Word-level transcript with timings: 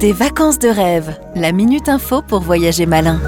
Des 0.00 0.14
vacances 0.14 0.58
de 0.58 0.68
rêve, 0.70 1.14
la 1.34 1.52
Minute 1.52 1.90
Info 1.90 2.22
pour 2.22 2.40
voyager 2.40 2.86
malin. 2.86 3.20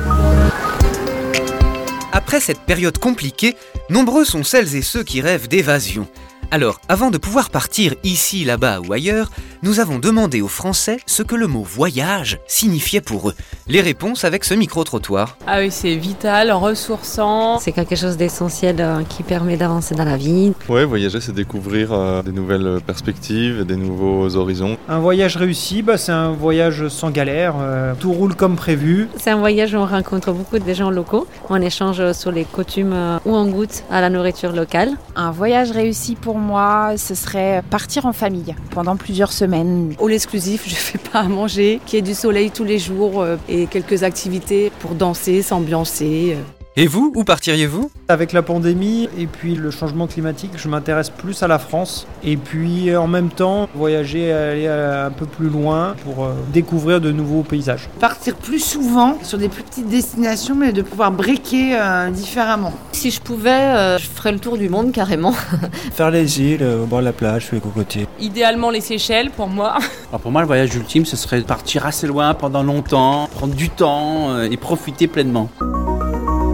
Après 2.12 2.40
cette 2.40 2.60
période 2.60 2.96
compliquée, 2.96 3.56
nombreux 3.90 4.24
sont 4.24 4.42
celles 4.42 4.74
et 4.74 4.80
ceux 4.80 5.04
qui 5.04 5.20
rêvent 5.20 5.48
d'évasion. 5.48 6.08
Alors, 6.54 6.82
avant 6.90 7.10
de 7.10 7.16
pouvoir 7.16 7.48
partir 7.48 7.94
ici, 8.04 8.44
là-bas 8.44 8.80
ou 8.86 8.92
ailleurs, 8.92 9.30
nous 9.62 9.80
avons 9.80 9.98
demandé 9.98 10.42
aux 10.42 10.48
Français 10.48 10.98
ce 11.06 11.22
que 11.22 11.34
le 11.34 11.46
mot 11.46 11.62
voyage 11.62 12.40
signifiait 12.46 13.00
pour 13.00 13.30
eux. 13.30 13.34
Les 13.68 13.80
réponses 13.80 14.24
avec 14.24 14.44
ce 14.44 14.52
micro-trottoir. 14.52 15.38
Ah 15.46 15.60
oui, 15.60 15.70
c'est 15.70 15.94
vital, 15.94 16.52
ressourçant. 16.52 17.58
C'est 17.58 17.72
quelque 17.72 17.96
chose 17.96 18.18
d'essentiel 18.18 18.76
euh, 18.80 19.02
qui 19.02 19.22
permet 19.22 19.56
d'avancer 19.56 19.94
dans 19.94 20.04
la 20.04 20.18
vie. 20.18 20.52
Ouais, 20.68 20.84
voyager, 20.84 21.22
c'est 21.22 21.32
découvrir 21.32 21.90
euh, 21.92 22.22
des 22.22 22.32
nouvelles 22.32 22.80
perspectives, 22.86 23.64
des 23.64 23.76
nouveaux 23.76 24.36
horizons. 24.36 24.76
Un 24.90 24.98
voyage 24.98 25.38
réussi, 25.38 25.80
bah, 25.80 25.96
c'est 25.96 26.12
un 26.12 26.32
voyage 26.32 26.88
sans 26.88 27.10
galère, 27.10 27.54
euh, 27.60 27.94
tout 27.98 28.12
roule 28.12 28.34
comme 28.34 28.56
prévu. 28.56 29.08
C'est 29.16 29.30
un 29.30 29.38
voyage 29.38 29.72
où 29.72 29.78
on 29.78 29.86
rencontre 29.86 30.32
beaucoup 30.32 30.58
de 30.58 30.74
gens 30.74 30.90
locaux, 30.90 31.26
on 31.48 31.62
échange 31.62 32.12
sur 32.12 32.30
les 32.30 32.44
coutumes 32.44 33.20
où 33.24 33.34
on 33.34 33.46
goûte 33.46 33.84
à 33.90 34.02
la 34.02 34.10
nourriture 34.10 34.52
locale. 34.52 34.90
Un 35.16 35.30
voyage 35.30 35.70
réussi 35.70 36.14
pour 36.14 36.41
moi, 36.42 36.96
ce 36.96 37.14
serait 37.14 37.62
partir 37.70 38.06
en 38.06 38.12
famille 38.12 38.54
pendant 38.70 38.96
plusieurs 38.96 39.32
semaines. 39.32 39.94
All 40.02 40.12
exclusif, 40.12 40.64
je 40.68 40.74
fais 40.74 40.98
pas 40.98 41.20
à 41.20 41.28
manger, 41.28 41.80
qu'il 41.86 41.96
y 41.96 41.98
ait 42.00 42.02
du 42.02 42.14
soleil 42.14 42.50
tous 42.50 42.64
les 42.64 42.78
jours 42.78 43.22
euh, 43.22 43.36
et 43.48 43.66
quelques 43.66 44.02
activités 44.02 44.70
pour 44.80 44.94
danser, 44.94 45.42
s'ambiancer. 45.42 46.36
Et 46.74 46.86
vous, 46.86 47.12
où 47.14 47.22
partiriez-vous? 47.22 47.90
Avec 48.08 48.32
la 48.32 48.40
pandémie 48.40 49.06
et 49.18 49.26
puis 49.26 49.56
le 49.56 49.70
changement 49.70 50.06
climatique, 50.06 50.52
je 50.56 50.68
m'intéresse 50.68 51.10
plus 51.10 51.42
à 51.42 51.46
la 51.46 51.58
France. 51.58 52.06
Et 52.24 52.38
puis 52.38 52.96
en 52.96 53.06
même 53.06 53.28
temps, 53.28 53.68
voyager, 53.74 54.32
aller 54.32 54.66
un 54.66 55.10
peu 55.10 55.26
plus 55.26 55.50
loin 55.50 55.94
pour 56.02 56.24
euh, 56.24 56.32
découvrir 56.50 57.02
de 57.02 57.12
nouveaux 57.12 57.42
paysages. 57.42 57.90
partir 58.00 58.36
plus 58.36 58.58
souvent 58.58 59.18
sur 59.22 59.36
des 59.36 59.50
plus 59.50 59.62
petites 59.62 59.88
destinations, 59.88 60.54
mais 60.54 60.72
de 60.72 60.80
pouvoir 60.80 61.12
briquer 61.12 61.76
euh, 61.78 62.08
différemment. 62.10 62.72
Si 62.92 63.10
je 63.10 63.20
pouvais, 63.20 63.50
euh, 63.50 63.98
je 63.98 64.06
ferais 64.06 64.32
le 64.32 64.38
tour 64.38 64.56
du 64.56 64.68
monde 64.68 64.92
carrément. 64.92 65.32
Faire 65.92 66.10
les 66.10 66.40
îles, 66.40 66.62
euh, 66.62 66.84
au 66.84 66.86
bord 66.86 67.00
de 67.00 67.04
la 67.06 67.12
plage, 67.12 67.50
les 67.52 67.60
cocotiers. 67.60 68.06
Idéalement 68.20 68.70
les 68.70 68.80
Seychelles 68.80 69.30
pour 69.30 69.48
moi. 69.48 69.76
Alors 70.08 70.20
pour 70.20 70.30
moi, 70.30 70.40
le 70.40 70.46
voyage 70.46 70.74
ultime, 70.74 71.04
ce 71.04 71.16
serait 71.16 71.42
partir 71.42 71.84
assez 71.84 72.06
loin 72.06 72.32
pendant 72.32 72.62
longtemps, 72.62 73.28
prendre 73.34 73.54
du 73.54 73.68
temps 73.68 74.30
euh, 74.30 74.48
et 74.50 74.56
profiter 74.56 75.06
pleinement. 75.06 75.50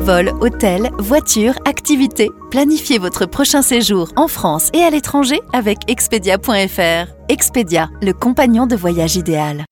Vol, 0.09 0.33
hôtel, 0.41 0.89
voiture, 0.99 1.53
activités. 1.67 2.31
Planifiez 2.51 2.97
votre 2.97 3.27
prochain 3.27 3.61
séjour 3.61 4.11
en 4.17 4.27
France 4.27 4.71
et 4.73 4.79
à 4.79 4.89
l'étranger 4.89 5.39
avec 5.53 5.81
expedia.fr. 5.87 7.13
Expedia, 7.29 7.91
le 8.01 8.15
compagnon 8.15 8.67
de 8.67 8.75
voyage 8.75 9.17
idéal. 9.17 9.67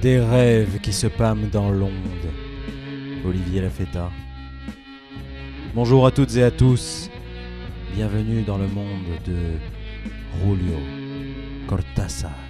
Des 0.00 0.20
rêves 0.20 0.80
qui 0.80 0.94
se 0.94 1.06
pâment 1.06 1.50
dans 1.52 1.70
l'onde. 1.70 1.90
Olivier 3.26 3.60
Lafetta. 3.60 4.10
Bonjour 5.74 6.06
à 6.06 6.10
toutes 6.10 6.34
et 6.36 6.42
à 6.42 6.50
tous. 6.50 7.09
Bienvenue 7.94 8.42
dans 8.42 8.56
le 8.56 8.68
monde 8.68 9.04
de 9.26 9.58
Julio 10.42 10.78
Cortázar. 11.66 12.49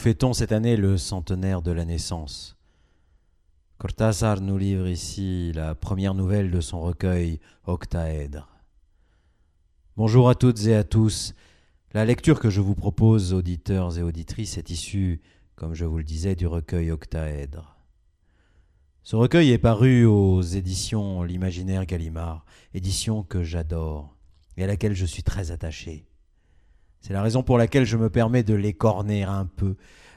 Fêtons 0.00 0.32
cette 0.32 0.52
année 0.52 0.78
le 0.78 0.96
centenaire 0.96 1.60
de 1.60 1.72
la 1.72 1.84
naissance. 1.84 2.56
Cortázar 3.76 4.40
nous 4.40 4.56
livre 4.56 4.88
ici 4.88 5.52
la 5.54 5.74
première 5.74 6.14
nouvelle 6.14 6.50
de 6.50 6.62
son 6.62 6.80
recueil 6.80 7.38
Octaèdre. 7.66 8.48
Bonjour 9.98 10.30
à 10.30 10.34
toutes 10.34 10.64
et 10.64 10.74
à 10.74 10.84
tous. 10.84 11.34
La 11.92 12.06
lecture 12.06 12.40
que 12.40 12.48
je 12.48 12.62
vous 12.62 12.74
propose, 12.74 13.34
auditeurs 13.34 13.98
et 13.98 14.02
auditrices, 14.02 14.56
est 14.56 14.70
issue, 14.70 15.20
comme 15.54 15.74
je 15.74 15.84
vous 15.84 15.98
le 15.98 16.04
disais, 16.04 16.34
du 16.34 16.46
recueil 16.46 16.90
Octaèdre. 16.90 17.76
Ce 19.02 19.16
recueil 19.16 19.50
est 19.50 19.58
paru 19.58 20.06
aux 20.06 20.40
éditions 20.40 21.24
L'Imaginaire 21.24 21.84
Gallimard, 21.84 22.46
édition 22.72 23.22
que 23.22 23.42
j'adore 23.42 24.16
et 24.56 24.64
à 24.64 24.66
laquelle 24.66 24.94
je 24.94 25.04
suis 25.04 25.22
très 25.22 25.50
attaché. 25.50 26.09
C'est 27.00 27.12
la 27.12 27.22
raison 27.22 27.42
pour 27.42 27.58
laquelle 27.58 27.84
je 27.84 27.96
me 27.96 28.10
permets 28.10 28.42
de 28.42 28.54
l'écorner 28.54 29.22
un 29.22 29.46
peu, 29.46 29.76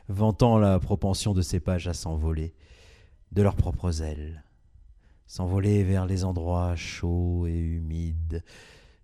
vantant 0.09 0.57
la 0.57 0.79
propension 0.79 1.33
de 1.33 1.41
ces 1.41 1.59
pages 1.59 1.87
à 1.87 1.93
s'envoler, 1.93 2.53
de 3.31 3.41
leurs 3.41 3.55
propres 3.55 4.01
ailes, 4.01 4.43
s'envoler 5.25 5.83
vers 5.83 6.05
les 6.05 6.23
endroits 6.25 6.75
chauds 6.75 7.47
et 7.47 7.57
humides 7.57 8.43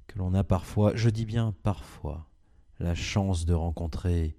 que 0.07 0.19
l'on 0.19 0.33
a 0.33 0.43
parfois, 0.43 0.91
je 0.95 1.09
dis 1.09 1.25
bien 1.25 1.53
parfois, 1.63 2.27
la 2.79 2.95
chance 2.95 3.45
de 3.45 3.53
rencontrer 3.53 4.35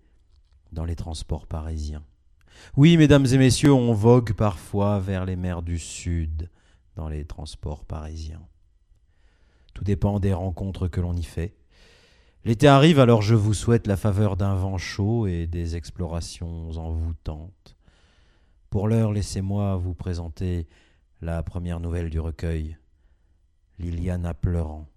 dans 0.72 0.84
les 0.84 0.96
transports 0.96 1.46
parisiens. 1.46 2.04
Oui, 2.76 2.96
mesdames 2.96 3.26
et 3.26 3.38
messieurs, 3.38 3.72
on 3.72 3.92
vogue 3.92 4.32
parfois 4.32 4.98
vers 4.98 5.24
les 5.24 5.36
mers 5.36 5.62
du 5.62 5.78
Sud 5.78 6.50
dans 6.96 7.08
les 7.08 7.24
transports 7.24 7.84
parisiens. 7.84 8.42
Tout 9.74 9.84
dépend 9.84 10.20
des 10.20 10.32
rencontres 10.32 10.88
que 10.88 11.00
l'on 11.00 11.16
y 11.16 11.22
fait. 11.22 11.56
L'été 12.46 12.68
arrive, 12.68 12.98
alors 12.98 13.20
je 13.20 13.34
vous 13.34 13.52
souhaite 13.52 13.86
la 13.86 13.98
faveur 13.98 14.38
d'un 14.38 14.54
vent 14.54 14.78
chaud 14.78 15.26
et 15.26 15.46
des 15.46 15.76
explorations 15.76 16.70
envoûtantes. 16.70 17.76
Pour 18.70 18.88
l'heure, 18.88 19.12
laissez-moi 19.12 19.76
vous 19.76 19.92
présenter 19.92 20.66
la 21.20 21.42
première 21.42 21.80
nouvelle 21.80 22.08
du 22.08 22.18
recueil, 22.18 22.78
Liliana 23.78 24.32
pleurant. 24.32 24.88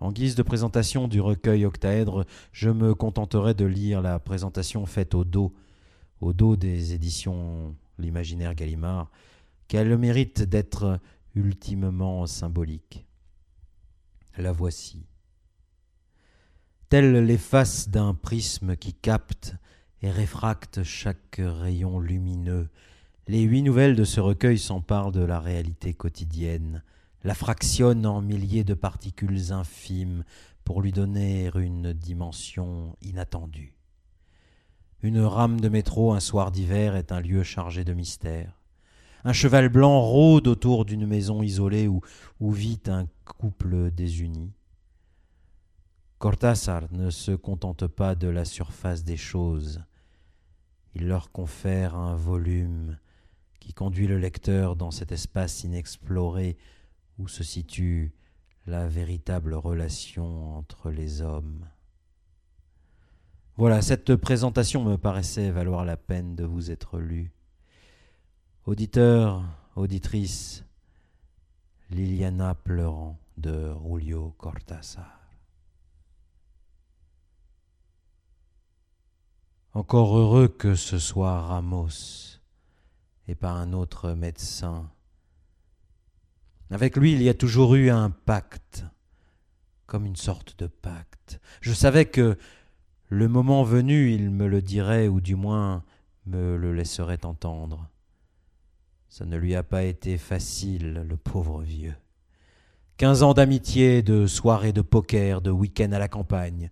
En 0.00 0.10
guise 0.10 0.34
de 0.34 0.42
présentation 0.42 1.06
du 1.06 1.20
recueil 1.20 1.64
octaèdre, 1.64 2.24
je 2.50 2.70
me 2.70 2.96
contenterai 2.96 3.54
de 3.54 3.64
lire 3.64 4.02
la 4.02 4.18
présentation 4.18 4.86
faite 4.86 5.14
au 5.14 5.24
dos, 5.24 5.54
au 6.20 6.32
dos 6.32 6.56
des 6.56 6.94
éditions 6.94 7.76
L'Imaginaire 7.96 8.56
Gallimard, 8.56 9.10
qui 9.68 9.76
a 9.76 9.84
le 9.84 9.98
mérite 9.98 10.42
d'être 10.42 10.98
ultimement 11.36 12.26
symbolique. 12.26 13.06
La 14.36 14.50
voici. 14.50 15.06
Telles 16.88 17.22
les 17.26 17.36
faces 17.36 17.90
d'un 17.90 18.14
prisme 18.14 18.74
qui 18.74 18.94
capte 18.94 19.56
et 20.00 20.10
réfracte 20.10 20.82
chaque 20.84 21.38
rayon 21.38 22.00
lumineux, 22.00 22.70
les 23.26 23.42
huit 23.42 23.60
nouvelles 23.60 23.94
de 23.94 24.04
ce 24.04 24.20
recueil 24.20 24.58
s'emparent 24.58 25.12
de 25.12 25.20
la 25.20 25.38
réalité 25.38 25.92
quotidienne, 25.92 26.82
la 27.24 27.34
fractionnent 27.34 28.06
en 28.06 28.22
milliers 28.22 28.64
de 28.64 28.72
particules 28.72 29.52
infimes 29.52 30.24
pour 30.64 30.80
lui 30.80 30.90
donner 30.90 31.50
une 31.56 31.92
dimension 31.92 32.96
inattendue. 33.02 33.74
Une 35.02 35.20
rame 35.20 35.60
de 35.60 35.68
métro 35.68 36.14
un 36.14 36.20
soir 36.20 36.50
d'hiver 36.50 36.96
est 36.96 37.12
un 37.12 37.20
lieu 37.20 37.42
chargé 37.42 37.84
de 37.84 37.92
mystère. 37.92 38.58
Un 39.24 39.34
cheval 39.34 39.68
blanc 39.68 40.00
rôde 40.00 40.48
autour 40.48 40.86
d'une 40.86 41.06
maison 41.06 41.42
isolée 41.42 41.86
où, 41.86 42.00
où 42.40 42.50
vit 42.50 42.80
un 42.86 43.06
couple 43.26 43.90
désuni. 43.90 44.52
Cortázar 46.18 46.92
ne 46.92 47.10
se 47.10 47.30
contente 47.30 47.86
pas 47.86 48.16
de 48.16 48.26
la 48.26 48.44
surface 48.44 49.04
des 49.04 49.16
choses. 49.16 49.84
Il 50.96 51.06
leur 51.06 51.30
confère 51.30 51.94
un 51.94 52.16
volume 52.16 52.98
qui 53.60 53.72
conduit 53.72 54.08
le 54.08 54.18
lecteur 54.18 54.74
dans 54.74 54.90
cet 54.90 55.12
espace 55.12 55.62
inexploré 55.62 56.56
où 57.18 57.28
se 57.28 57.44
situe 57.44 58.12
la 58.66 58.88
véritable 58.88 59.54
relation 59.54 60.56
entre 60.56 60.90
les 60.90 61.22
hommes. 61.22 61.68
Voilà, 63.56 63.80
cette 63.80 64.16
présentation 64.16 64.82
me 64.82 64.96
paraissait 64.96 65.52
valoir 65.52 65.84
la 65.84 65.96
peine 65.96 66.34
de 66.34 66.44
vous 66.44 66.72
être 66.72 66.98
lue. 66.98 67.30
Auditeurs, 68.66 69.44
auditrices, 69.76 70.64
Liliana 71.90 72.56
pleurant 72.56 73.18
de 73.36 73.72
Julio 73.84 74.34
Cortázar. 74.36 75.17
Encore 79.74 80.16
heureux 80.16 80.48
que 80.48 80.74
ce 80.74 80.98
soit 80.98 81.40
Ramos 81.42 82.38
et 83.28 83.34
pas 83.34 83.50
un 83.50 83.72
autre 83.72 84.12
médecin. 84.12 84.90
Avec 86.70 86.96
lui, 86.96 87.12
il 87.12 87.22
y 87.22 87.28
a 87.28 87.34
toujours 87.34 87.74
eu 87.74 87.90
un 87.90 88.10
pacte, 88.10 88.84
comme 89.86 90.06
une 90.06 90.16
sorte 90.16 90.58
de 90.58 90.66
pacte. 90.66 91.40
Je 91.60 91.72
savais 91.72 92.06
que 92.06 92.38
le 93.08 93.28
moment 93.28 93.62
venu, 93.62 94.12
il 94.12 94.30
me 94.30 94.46
le 94.46 94.62
dirait, 94.62 95.08
ou 95.08 95.20
du 95.20 95.34
moins 95.34 95.82
me 96.26 96.56
le 96.56 96.72
laisserait 96.72 97.24
entendre. 97.24 97.88
Ça 99.08 99.24
ne 99.24 99.36
lui 99.36 99.54
a 99.54 99.62
pas 99.62 99.84
été 99.84 100.18
facile, 100.18 101.04
le 101.06 101.16
pauvre 101.16 101.62
vieux. 101.62 101.94
Quinze 102.96 103.22
ans 103.22 103.34
d'amitié, 103.34 104.02
de 104.02 104.26
soirées 104.26 104.72
de 104.72 104.82
poker, 104.82 105.40
de 105.40 105.50
week-end 105.50 105.92
à 105.92 105.98
la 105.98 106.08
campagne. 106.08 106.70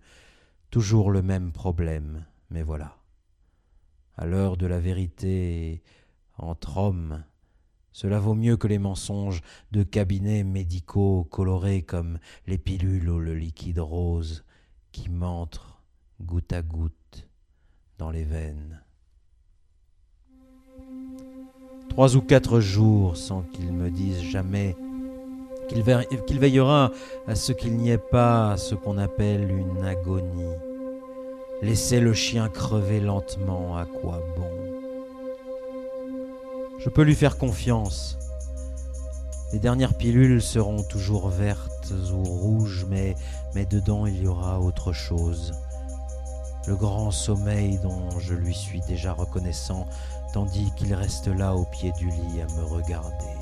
Toujours 0.69 1.09
le 1.09 1.21
même 1.21 1.51
problème, 1.51 2.25
mais 2.49 2.63
voilà. 2.63 2.97
À 4.15 4.25
l'heure 4.25 4.57
de 4.57 4.65
la 4.65 4.79
vérité 4.79 5.83
entre 6.37 6.77
hommes, 6.77 7.23
cela 7.91 8.19
vaut 8.19 8.35
mieux 8.35 8.57
que 8.57 8.67
les 8.67 8.77
mensonges 8.77 9.41
de 9.71 9.83
cabinets 9.83 10.43
médicaux 10.43 11.27
colorés 11.31 11.81
comme 11.81 12.19
les 12.45 12.57
pilules 12.57 13.09
ou 13.09 13.19
le 13.19 13.35
liquide 13.35 13.79
rose 13.79 14.43
qui 14.91 15.09
m'entrent 15.09 15.81
goutte 16.21 16.53
à 16.53 16.61
goutte 16.61 17.27
dans 17.97 18.11
les 18.11 18.23
veines. 18.23 18.81
Trois 21.89 22.15
ou 22.15 22.21
quatre 22.21 22.59
jours 22.59 23.17
sans 23.17 23.41
qu'il 23.41 23.71
me 23.71 23.89
dise 23.89 24.21
jamais 24.21 24.75
qu'il 25.67 26.39
veillera 26.39 26.91
à 27.27 27.35
ce 27.35 27.51
qu'il 27.51 27.77
n'y 27.77 27.89
ait 27.89 27.97
pas 27.97 28.57
ce 28.57 28.75
qu'on 28.75 28.97
appelle 28.97 29.49
une 29.49 29.83
agonie. 29.83 30.66
Laisser 31.61 31.99
le 31.99 32.13
chien 32.13 32.49
crever 32.49 32.99
lentement, 32.99 33.77
à 33.77 33.85
quoi 33.85 34.21
bon? 34.37 34.49
Je 36.79 36.89
peux 36.89 37.01
lui 37.01 37.15
faire 37.15 37.37
confiance. 37.37 38.17
Les 39.53 39.59
dernières 39.59 39.95
pilules 39.95 40.41
seront 40.41 40.83
toujours 40.83 41.29
vertes 41.29 41.93
ou 42.13 42.23
rouges, 42.23 42.85
mais, 42.89 43.15
mais 43.55 43.65
dedans 43.65 44.05
il 44.05 44.21
y 44.21 44.27
aura 44.27 44.59
autre 44.59 44.93
chose. 44.93 45.53
Le 46.67 46.75
grand 46.75 47.11
sommeil 47.11 47.79
dont 47.79 48.09
je 48.19 48.33
lui 48.33 48.53
suis 48.53 48.81
déjà 48.81 49.13
reconnaissant, 49.13 49.87
tandis 50.33 50.71
qu'il 50.75 50.93
reste 50.93 51.27
là 51.27 51.55
au 51.55 51.65
pied 51.65 51.91
du 51.93 52.09
lit 52.09 52.41
à 52.41 52.53
me 52.55 52.63
regarder 52.63 53.37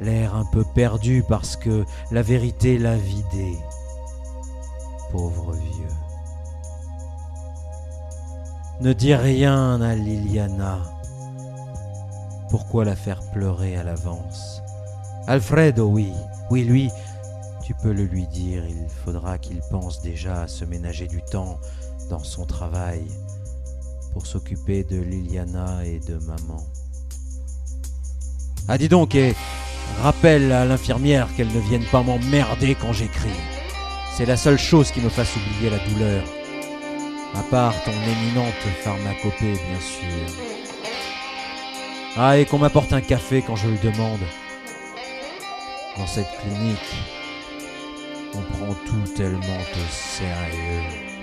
l'air 0.00 0.34
un 0.34 0.44
peu 0.44 0.64
perdu 0.64 1.24
parce 1.28 1.56
que 1.56 1.84
la 2.10 2.22
vérité 2.22 2.78
l'a 2.78 2.96
vidé. 2.96 3.56
Pauvre 5.10 5.52
vieux. 5.52 6.03
Ne 8.80 8.92
dis 8.92 9.14
rien 9.14 9.80
à 9.80 9.94
Liliana. 9.94 10.82
Pourquoi 12.50 12.84
la 12.84 12.96
faire 12.96 13.20
pleurer 13.32 13.76
à 13.76 13.84
l'avance? 13.84 14.60
Alfredo, 15.26 15.86
oui, 15.86 16.12
oui, 16.50 16.64
lui, 16.64 16.90
tu 17.64 17.74
peux 17.74 17.92
le 17.92 18.04
lui 18.04 18.26
dire, 18.26 18.64
il 18.66 18.88
faudra 19.04 19.38
qu'il 19.38 19.60
pense 19.70 20.02
déjà 20.02 20.42
à 20.42 20.48
se 20.48 20.64
ménager 20.64 21.06
du 21.06 21.22
temps 21.22 21.58
dans 22.10 22.22
son 22.22 22.44
travail 22.44 23.04
pour 24.12 24.26
s'occuper 24.26 24.84
de 24.84 25.00
Liliana 25.00 25.84
et 25.84 26.00
de 26.00 26.16
maman. 26.18 26.66
Ah 28.68 28.76
dis 28.76 28.88
donc, 28.88 29.14
et 29.14 29.34
Rappelle 30.02 30.52
à 30.52 30.64
l'infirmière 30.64 31.28
qu'elle 31.36 31.52
ne 31.52 31.60
vienne 31.60 31.84
pas 31.90 32.02
m'emmerder 32.02 32.74
quand 32.74 32.92
j'écris. 32.92 33.30
C'est 34.16 34.26
la 34.26 34.36
seule 34.36 34.58
chose 34.58 34.90
qui 34.90 35.00
me 35.00 35.08
fasse 35.08 35.34
oublier 35.36 35.70
la 35.70 35.78
douleur. 35.78 36.24
À 37.36 37.42
part 37.42 37.74
ton 37.84 37.90
éminente 37.90 38.54
pharmacopée, 38.82 39.52
bien 39.52 39.80
sûr. 39.80 40.44
Ah, 42.16 42.38
et 42.38 42.46
qu'on 42.46 42.58
m'apporte 42.58 42.92
un 42.92 43.00
café 43.00 43.42
quand 43.42 43.56
je 43.56 43.68
le 43.68 43.78
demande. 43.78 44.20
Dans 45.96 46.06
cette 46.06 46.30
clinique, 46.40 46.94
on 48.34 48.40
prend 48.40 48.74
tout 48.86 49.12
tellement 49.14 49.38
au 49.38 49.90
sérieux. 49.90 51.13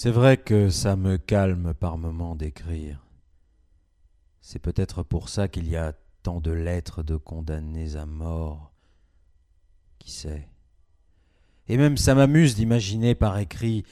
C'est 0.00 0.12
vrai 0.12 0.36
que 0.36 0.70
ça 0.70 0.94
me 0.94 1.16
calme 1.16 1.74
par 1.74 1.98
moments 1.98 2.36
d'écrire. 2.36 3.04
C'est 4.40 4.60
peut-être 4.60 5.02
pour 5.02 5.28
ça 5.28 5.48
qu'il 5.48 5.68
y 5.68 5.74
a 5.74 5.92
tant 6.22 6.40
de 6.40 6.52
lettres 6.52 7.02
de 7.02 7.16
condamnés 7.16 7.96
à 7.96 8.06
mort. 8.06 8.70
Qui 9.98 10.12
sait 10.12 10.48
Et 11.66 11.76
même 11.76 11.96
ça 11.96 12.14
m'amuse 12.14 12.54
d'imaginer 12.54 13.16
par 13.16 13.38
écrit 13.38 13.82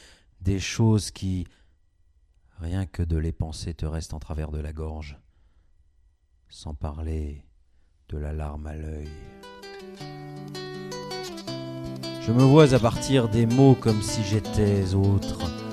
des 0.42 0.60
choses 0.60 1.10
qui, 1.10 1.48
rien 2.60 2.86
que 2.86 3.02
de 3.02 3.16
les 3.16 3.32
penser, 3.32 3.74
te 3.74 3.84
restent 3.84 4.14
en 4.14 4.20
travers 4.20 4.52
de 4.52 4.60
la 4.60 4.72
gorge, 4.72 5.18
sans 6.48 6.74
parler 6.74 7.44
de 8.10 8.16
la 8.16 8.32
larme 8.32 8.68
à 8.68 8.76
l'œil. 8.76 9.10
Je 12.20 12.30
me 12.30 12.44
vois 12.44 12.74
à 12.74 12.78
partir 12.78 13.28
des 13.28 13.46
mots 13.46 13.74
comme 13.74 14.02
si 14.02 14.22
j'étais 14.22 14.94
autre 14.94 15.65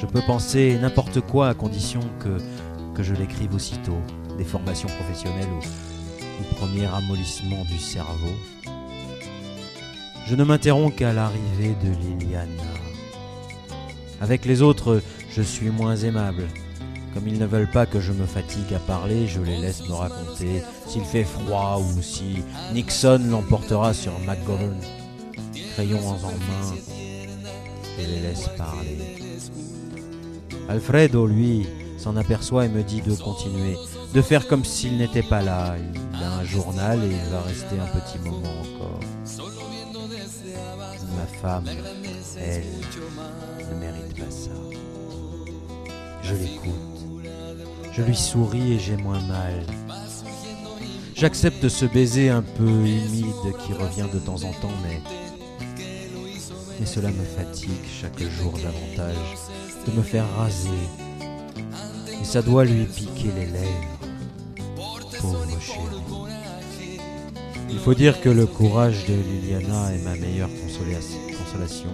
je 0.00 0.06
peux 0.06 0.22
penser 0.22 0.78
n'importe 0.80 1.20
quoi 1.20 1.48
à 1.48 1.54
condition 1.54 2.00
que, 2.20 2.38
je 3.02 3.14
l'écrive 3.14 3.54
aussitôt, 3.54 3.98
des 4.36 4.44
formations 4.44 4.88
professionnelles 4.88 5.48
ou, 5.48 6.54
premier 6.56 6.86
amollissement 6.86 7.64
du 7.64 7.78
cerveau. 7.78 8.34
Je 10.26 10.34
ne 10.34 10.44
m'interromps 10.44 10.94
qu'à 10.94 11.12
l'arrivée 11.14 11.74
de 11.82 11.88
Liliana. 11.88 12.62
Avec 14.20 14.44
les 14.44 14.60
autres, 14.60 15.02
je 15.30 15.40
suis 15.40 15.70
moins 15.70 15.96
aimable. 15.96 16.44
Comme 17.14 17.26
ils 17.28 17.38
ne 17.38 17.46
veulent 17.46 17.70
pas 17.70 17.86
que 17.86 18.00
je 18.00 18.12
me 18.12 18.26
fatigue 18.26 18.74
à 18.74 18.78
parler, 18.78 19.26
je 19.26 19.40
les 19.40 19.58
laisse 19.58 19.88
me 19.88 19.94
raconter 19.94 20.62
s'il 20.86 21.04
fait 21.04 21.24
froid 21.24 21.80
ou 21.80 22.02
si 22.02 22.42
Nixon 22.74 23.20
l'emportera 23.30 23.94
sur 23.94 24.12
McGovern. 24.20 24.80
Crayon 25.74 26.06
en 26.06 26.12
main, 26.12 26.74
je 27.98 28.06
les 28.06 28.20
laisse 28.20 28.48
parler. 28.56 29.19
Alfredo, 30.70 31.26
lui, 31.26 31.66
s'en 31.98 32.16
aperçoit 32.16 32.66
et 32.66 32.68
me 32.68 32.84
dit 32.84 33.02
de 33.02 33.12
continuer, 33.12 33.76
de 34.14 34.22
faire 34.22 34.46
comme 34.46 34.64
s'il 34.64 34.98
n'était 34.98 35.24
pas 35.24 35.42
là. 35.42 35.74
Il 36.14 36.22
a 36.22 36.32
un 36.34 36.44
journal 36.44 37.02
et 37.02 37.08
il 37.08 37.32
va 37.32 37.40
rester 37.40 37.76
un 37.80 37.86
petit 37.86 38.20
moment 38.20 38.52
encore. 38.60 39.00
Ma 41.16 41.26
femme, 41.42 41.64
elle, 42.38 42.62
ne 43.68 43.80
mérite 43.80 44.16
pas 44.16 44.30
ça. 44.30 44.50
Je 46.22 46.34
l'écoute. 46.36 46.70
Je 47.92 48.02
lui 48.02 48.16
souris 48.16 48.74
et 48.74 48.78
j'ai 48.78 48.96
moins 48.96 49.20
mal. 49.26 49.66
J'accepte 51.16 51.68
ce 51.68 51.84
baiser 51.84 52.30
un 52.30 52.42
peu 52.42 52.68
humide 52.68 53.56
qui 53.66 53.72
revient 53.72 54.06
de 54.14 54.20
temps 54.20 54.44
en 54.44 54.52
temps, 54.52 54.78
mais, 54.84 55.02
mais 56.78 56.86
cela 56.86 57.08
me 57.10 57.24
fatigue 57.24 57.84
chaque 58.00 58.22
jour 58.22 58.52
davantage 58.52 59.36
de 59.86 59.92
me 59.96 60.02
faire 60.02 60.26
raser. 60.36 60.68
Et 62.20 62.24
ça 62.24 62.42
doit 62.42 62.64
lui 62.64 62.84
piquer 62.84 63.30
les 63.36 63.46
lèvres. 63.46 63.98
Pauvre. 65.20 65.46
Il 67.70 67.78
faut 67.78 67.94
dire 67.94 68.20
que 68.20 68.28
le 68.28 68.46
courage 68.46 69.06
de 69.06 69.14
Liliana 69.14 69.94
est 69.94 70.04
ma 70.04 70.16
meilleure 70.16 70.50
consolation. 70.50 71.88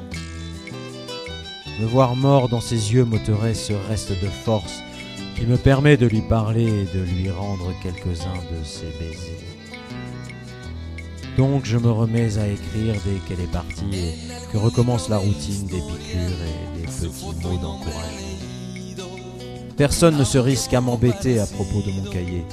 Me 1.80 1.86
voir 1.86 2.16
mort 2.16 2.48
dans 2.48 2.60
ses 2.60 2.94
yeux 2.94 3.04
m'ôterait 3.04 3.54
ce 3.54 3.74
reste 3.88 4.10
de 4.10 4.28
force 4.44 4.80
qui 5.36 5.46
me 5.46 5.58
permet 5.58 5.96
de 5.96 6.06
lui 6.06 6.22
parler 6.22 6.64
et 6.64 6.96
de 6.96 7.04
lui 7.04 7.30
rendre 7.30 7.72
quelques-uns 7.82 8.42
de 8.50 8.64
ses 8.64 8.86
baisers. 8.98 9.55
Donc 11.36 11.64
je 11.64 11.76
me 11.76 11.90
remets 11.90 12.38
à 12.38 12.48
écrire 12.48 12.94
dès 13.04 13.18
qu'elle 13.28 13.44
est 13.44 13.52
partie 13.52 13.84
et 13.92 14.14
que 14.52 14.56
recommence 14.56 15.08
la 15.08 15.18
routine 15.18 15.66
des 15.66 15.76
piqûres 15.76 16.40
et 16.42 16.80
des 16.80 16.86
petits 16.86 17.24
mots 17.42 17.58
d'encouragement. 17.58 18.26
Personne 19.76 20.16
ne 20.16 20.24
se 20.24 20.38
risque 20.38 20.72
à 20.72 20.80
m'embêter 20.80 21.38
à 21.38 21.46
propos 21.46 21.82
de 21.82 21.90
mon 21.92 22.10
cahier. 22.10 22.44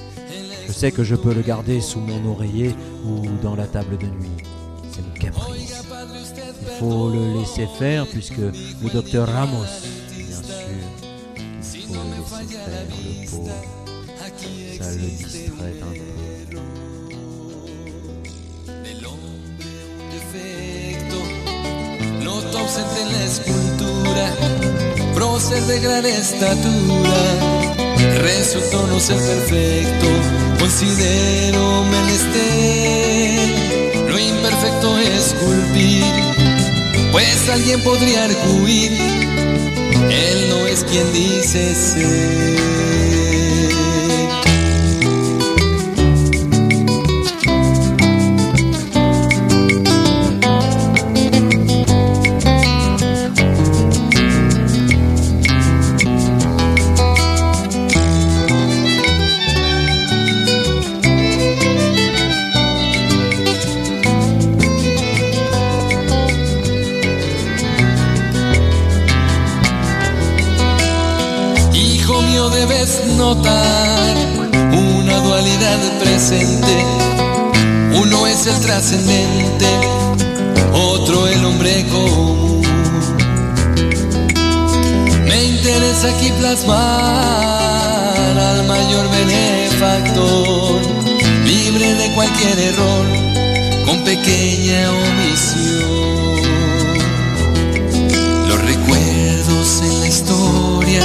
Je 0.67 0.73
sais 0.73 0.91
que 0.91 1.03
je 1.03 1.15
peux 1.15 1.33
le 1.33 1.41
garder 1.41 1.79
sous 1.79 2.01
mon 2.01 2.31
oreiller 2.31 2.75
ou 3.05 3.21
dans 3.41 3.55
la 3.55 3.67
table 3.67 3.97
de 3.97 4.07
nuit. 4.07 4.43
C'est 4.91 5.01
mon 5.01 5.13
caprice. 5.13 5.83
Il 6.61 6.79
faut 6.79 7.09
le 7.09 7.39
laisser 7.39 7.67
faire 7.79 8.05
puisque 8.07 8.37
le 8.37 8.89
docteur 8.91 9.29
Ramos, 9.29 9.63
bien 10.17 10.43
sûr, 10.43 10.55
il 11.37 11.87
faut 11.87 11.93
le 11.93 11.99
laisser 12.17 12.47
faire, 12.49 12.85
le 12.89 13.29
pauvre. 13.29 13.51
Ça 14.79 14.91
le 14.91 14.97
distrait 14.97 15.75
un 15.81 15.93
peu. 15.93 16.12
Noto 22.53 22.65
ausente 22.65 23.01
en 23.01 23.11
la 23.11 23.23
escultura, 23.23 24.31
prócer 25.15 25.63
de 25.63 25.79
gran 25.79 26.05
estatura. 26.05 27.19
Resultó 28.21 28.85
no 28.85 28.99
ser 28.99 29.17
perfecto, 29.17 30.05
considero 30.59 31.83
menester 31.85 33.39
lo 34.07 34.19
imperfecto 34.19 34.99
esculpir, 34.99 36.03
pues 37.11 37.49
alguien 37.49 37.81
podría 37.81 38.25
arguir, 38.25 38.91
él 40.11 40.49
no 40.49 40.67
es 40.67 40.83
quien 40.83 41.11
dice 41.11 41.73
ser. 41.73 42.92
Uno 76.31 78.23
es 78.27 78.47
el 78.47 78.57
trascendente, 78.61 79.67
otro 80.71 81.27
el 81.27 81.43
hombre 81.43 81.85
común. 81.91 82.61
Me 85.27 85.43
interesa 85.43 86.07
aquí 86.15 86.31
plasmar 86.39 88.39
al 88.39 88.63
mayor 88.67 89.09
benefactor, 89.09 90.81
libre 91.45 91.93
de 91.93 92.15
cualquier 92.15 92.57
error, 92.57 93.05
con 93.85 94.01
pequeña 94.05 94.91
omisión. 94.91 95.83
Los 98.47 98.61
recuerdos 98.61 99.81
en 99.81 99.99
la 99.99 100.07
historia 100.07 101.01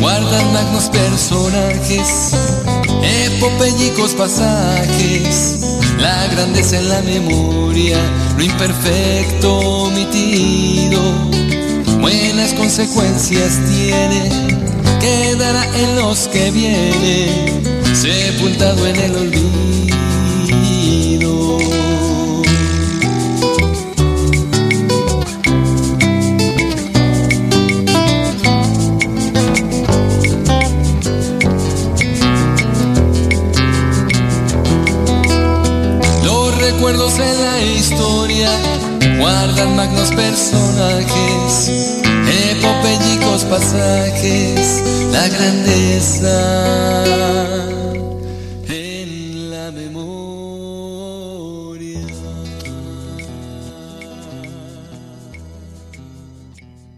guardan 0.00 0.50
magnos 0.54 0.84
personajes, 0.84 2.32
epopélicos 3.38 4.14
pasajes, 4.14 5.58
la 6.00 6.26
grandeza 6.26 6.76
en 6.76 6.88
la 6.88 7.00
memoria, 7.02 7.96
lo 8.36 8.42
imperfecto 8.42 9.58
omitido, 9.58 11.00
buenas 12.00 12.52
consecuencias 12.54 13.60
tiene, 13.70 14.28
quedará 15.00 15.64
en 15.76 15.96
los 15.96 16.26
que 16.28 16.50
vienen, 16.50 17.62
sepultado 17.94 18.84
en 18.88 18.96
el 18.96 19.16
olvido. 19.16 19.97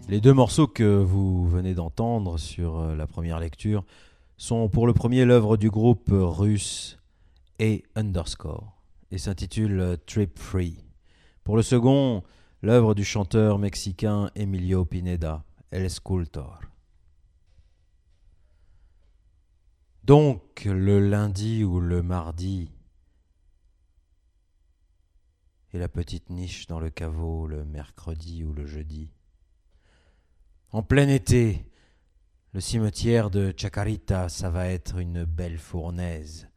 Les 0.07 0.19
deux 0.21 0.33
morceaux 0.33 0.67
que 0.67 0.83
vous 0.83 1.47
venez 1.49 1.73
d'entendre 1.73 2.37
sur 2.37 2.79
euh, 2.79 2.95
la 2.95 3.07
première 3.07 3.39
lecture 3.39 3.83
sont 4.37 4.69
pour 4.69 4.87
le 4.87 4.93
premier 4.93 5.25
l'œuvre 5.25 5.57
du 5.57 5.69
groupe 5.69 6.09
russe 6.11 6.97
A 7.61 7.77
Underscore 7.95 8.80
et 9.11 9.17
s'intitule 9.17 9.79
euh, 9.79 9.97
Trip 10.05 10.39
Free. 10.39 10.83
Pour 11.43 11.55
le 11.55 11.61
second, 11.61 12.23
l'œuvre 12.61 12.95
du 12.95 13.03
chanteur 13.03 13.59
mexicain 13.59 14.31
Emilio 14.35 14.85
Pineda, 14.85 15.43
El 15.71 15.89
Scultor. 15.89 16.61
Donc, 20.03 20.65
le 20.65 20.99
lundi 20.99 21.63
ou 21.63 21.79
le 21.79 22.01
mardi, 22.01 22.71
et 25.73 25.79
la 25.79 25.87
petite 25.87 26.29
niche 26.29 26.67
dans 26.67 26.79
le 26.79 26.89
caveau 26.89 27.47
le 27.47 27.63
mercredi 27.63 28.43
ou 28.43 28.53
le 28.53 28.65
jeudi. 28.65 29.13
En 30.71 30.83
plein 30.83 31.07
été, 31.07 31.65
le 32.53 32.59
cimetière 32.59 33.29
de 33.29 33.53
Chacarita, 33.55 34.27
ça 34.29 34.49
va 34.49 34.67
être 34.67 34.97
une 34.97 35.23
belle 35.23 35.57
fournaise. 35.57 36.50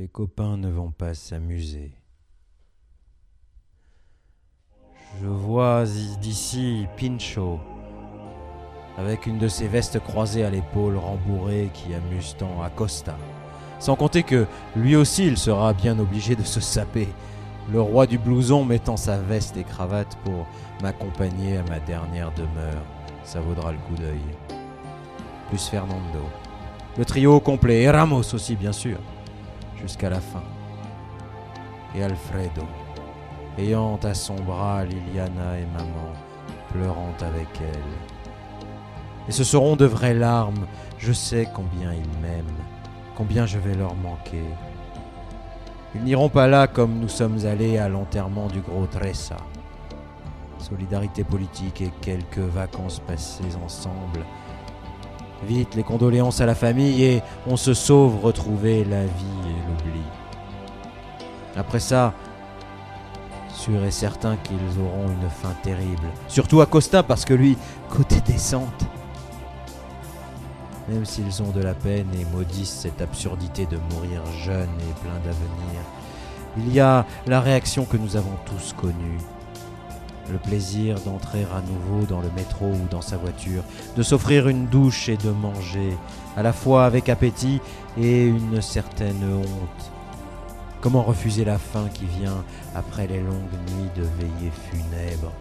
Les 0.00 0.08
copains 0.08 0.56
ne 0.56 0.70
vont 0.70 0.92
pas 0.92 1.12
s'amuser. 1.12 1.92
Je 5.20 5.26
vois 5.26 5.84
d'ici 6.22 6.86
Pincho, 6.96 7.60
avec 8.96 9.26
une 9.26 9.36
de 9.36 9.46
ses 9.46 9.68
vestes 9.68 10.00
croisées 10.00 10.42
à 10.42 10.48
l'épaule 10.48 10.96
rembourrée 10.96 11.68
qui 11.74 11.92
amuse 11.92 12.34
tant 12.38 12.62
Acosta. 12.62 13.14
Sans 13.78 13.94
compter 13.94 14.22
que 14.22 14.46
lui 14.74 14.96
aussi 14.96 15.26
il 15.26 15.36
sera 15.36 15.74
bien 15.74 15.98
obligé 15.98 16.34
de 16.34 16.44
se 16.44 16.60
saper, 16.60 17.08
le 17.70 17.82
roi 17.82 18.06
du 18.06 18.16
blouson 18.16 18.64
mettant 18.64 18.96
sa 18.96 19.18
veste 19.18 19.58
et 19.58 19.64
cravate 19.64 20.16
pour 20.24 20.46
m'accompagner 20.82 21.58
à 21.58 21.62
ma 21.64 21.78
dernière 21.78 22.32
demeure. 22.32 22.84
Ça 23.22 23.42
vaudra 23.42 23.70
le 23.70 23.78
coup 23.80 23.96
d'œil. 23.96 24.56
Plus 25.50 25.68
Fernando. 25.68 26.24
Le 26.96 27.04
trio 27.04 27.38
complet, 27.38 27.82
et 27.82 27.90
Ramos 27.90 28.32
aussi 28.32 28.56
bien 28.56 28.72
sûr, 28.72 28.98
jusqu'à 29.80 30.10
la 30.10 30.20
fin. 30.20 30.42
Et 31.94 32.02
Alfredo, 32.02 32.62
ayant 33.58 33.98
à 34.02 34.14
son 34.14 34.36
bras 34.36 34.84
Liliana 34.84 35.58
et 35.58 35.66
maman, 35.66 36.12
pleurant 36.72 37.14
avec 37.20 37.48
elle. 37.60 39.28
Et 39.28 39.32
ce 39.32 39.44
seront 39.44 39.76
de 39.76 39.84
vraies 39.84 40.14
larmes, 40.14 40.66
je 40.98 41.12
sais 41.12 41.48
combien 41.54 41.92
ils 41.92 42.20
m'aiment, 42.20 42.44
combien 43.16 43.46
je 43.46 43.58
vais 43.58 43.74
leur 43.74 43.94
manquer. 43.94 44.44
Ils 45.94 46.04
n'iront 46.04 46.28
pas 46.28 46.46
là 46.46 46.66
comme 46.66 47.00
nous 47.00 47.08
sommes 47.08 47.44
allés 47.46 47.78
à 47.78 47.88
l'enterrement 47.88 48.46
du 48.46 48.60
gros 48.60 48.86
Tressa. 48.86 49.36
Solidarité 50.58 51.24
politique 51.24 51.80
et 51.80 51.90
quelques 52.00 52.38
vacances 52.38 53.00
passées 53.00 53.56
ensemble. 53.64 54.24
Vite 55.46 55.74
les 55.74 55.82
condoléances 55.82 56.40
à 56.40 56.46
la 56.46 56.54
famille 56.54 57.02
et 57.02 57.22
on 57.46 57.56
se 57.56 57.74
sauve 57.74 58.22
retrouver 58.22 58.84
la 58.84 59.04
vie. 59.04 59.54
Après 61.60 61.78
ça, 61.78 62.14
sûr 63.52 63.84
et 63.84 63.90
certain 63.90 64.36
qu'ils 64.36 64.80
auront 64.80 65.08
une 65.08 65.28
fin 65.28 65.52
terrible. 65.62 66.08
Surtout 66.26 66.62
à 66.62 66.66
Costa 66.66 67.02
parce 67.02 67.26
que 67.26 67.34
lui, 67.34 67.58
côté 67.90 68.22
descente, 68.22 68.86
même 70.88 71.04
s'ils 71.04 71.42
ont 71.42 71.50
de 71.50 71.60
la 71.60 71.74
peine 71.74 72.08
et 72.18 72.24
maudissent 72.34 72.80
cette 72.80 73.02
absurdité 73.02 73.66
de 73.66 73.76
mourir 73.92 74.24
jeune 74.42 74.70
et 74.80 75.00
plein 75.02 75.18
d'avenir. 75.22 75.82
Il 76.56 76.72
y 76.72 76.80
a 76.80 77.04
la 77.26 77.42
réaction 77.42 77.84
que 77.84 77.98
nous 77.98 78.16
avons 78.16 78.38
tous 78.46 78.72
connue, 78.72 79.18
le 80.32 80.38
plaisir 80.38 80.98
d'entrer 81.00 81.42
à 81.42 81.60
nouveau 81.60 82.06
dans 82.06 82.22
le 82.22 82.30
métro 82.34 82.68
ou 82.68 82.88
dans 82.90 83.02
sa 83.02 83.18
voiture, 83.18 83.64
de 83.98 84.02
s'offrir 84.02 84.48
une 84.48 84.66
douche 84.66 85.10
et 85.10 85.18
de 85.18 85.28
manger, 85.28 85.94
à 86.38 86.42
la 86.42 86.54
fois 86.54 86.86
avec 86.86 87.10
appétit 87.10 87.60
et 87.98 88.24
une 88.24 88.62
certaine 88.62 89.22
honte. 89.30 89.92
Comment 90.80 91.02
refuser 91.02 91.44
la 91.44 91.58
faim 91.58 91.88
qui 91.92 92.06
vient 92.06 92.44
après 92.74 93.06
les 93.06 93.20
longues 93.20 93.58
nuits 93.68 93.90
de 93.96 94.02
veillées 94.02 94.52
funèbres 94.70 95.32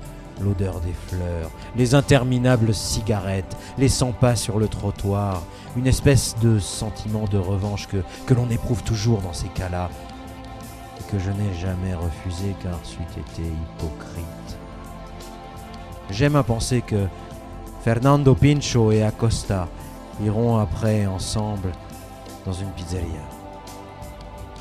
l'odeur 0.41 0.79
des 0.79 0.93
fleurs, 1.07 1.51
les 1.75 1.95
interminables 1.95 2.73
cigarettes, 2.73 3.57
les 3.77 3.89
100 3.89 4.13
pas 4.13 4.35
sur 4.35 4.59
le 4.59 4.67
trottoir, 4.67 5.43
une 5.75 5.87
espèce 5.87 6.35
de 6.41 6.59
sentiment 6.59 7.25
de 7.25 7.37
revanche 7.37 7.87
que, 7.87 8.33
l'on 8.33 8.49
éprouve 8.49 8.83
toujours 8.83 9.21
dans 9.21 9.33
ces 9.33 9.49
cas-là, 9.49 9.89
et 10.99 11.11
que 11.11 11.19
je 11.19 11.31
n'ai 11.31 11.53
jamais 11.59 11.93
refusé 11.93 12.55
car 12.61 12.79
c'eût 12.83 13.19
été 13.19 13.41
hypocrite. 13.43 14.57
J'aime 16.09 16.35
à 16.35 16.43
penser 16.43 16.81
que 16.81 17.07
Fernando 17.83 18.33
Pincho 18.35 18.91
et 18.91 19.03
Acosta 19.03 19.67
iront 20.23 20.57
après 20.57 21.05
ensemble 21.05 21.71
dans 22.45 22.53
une 22.53 22.69
pizzeria. 22.71 23.38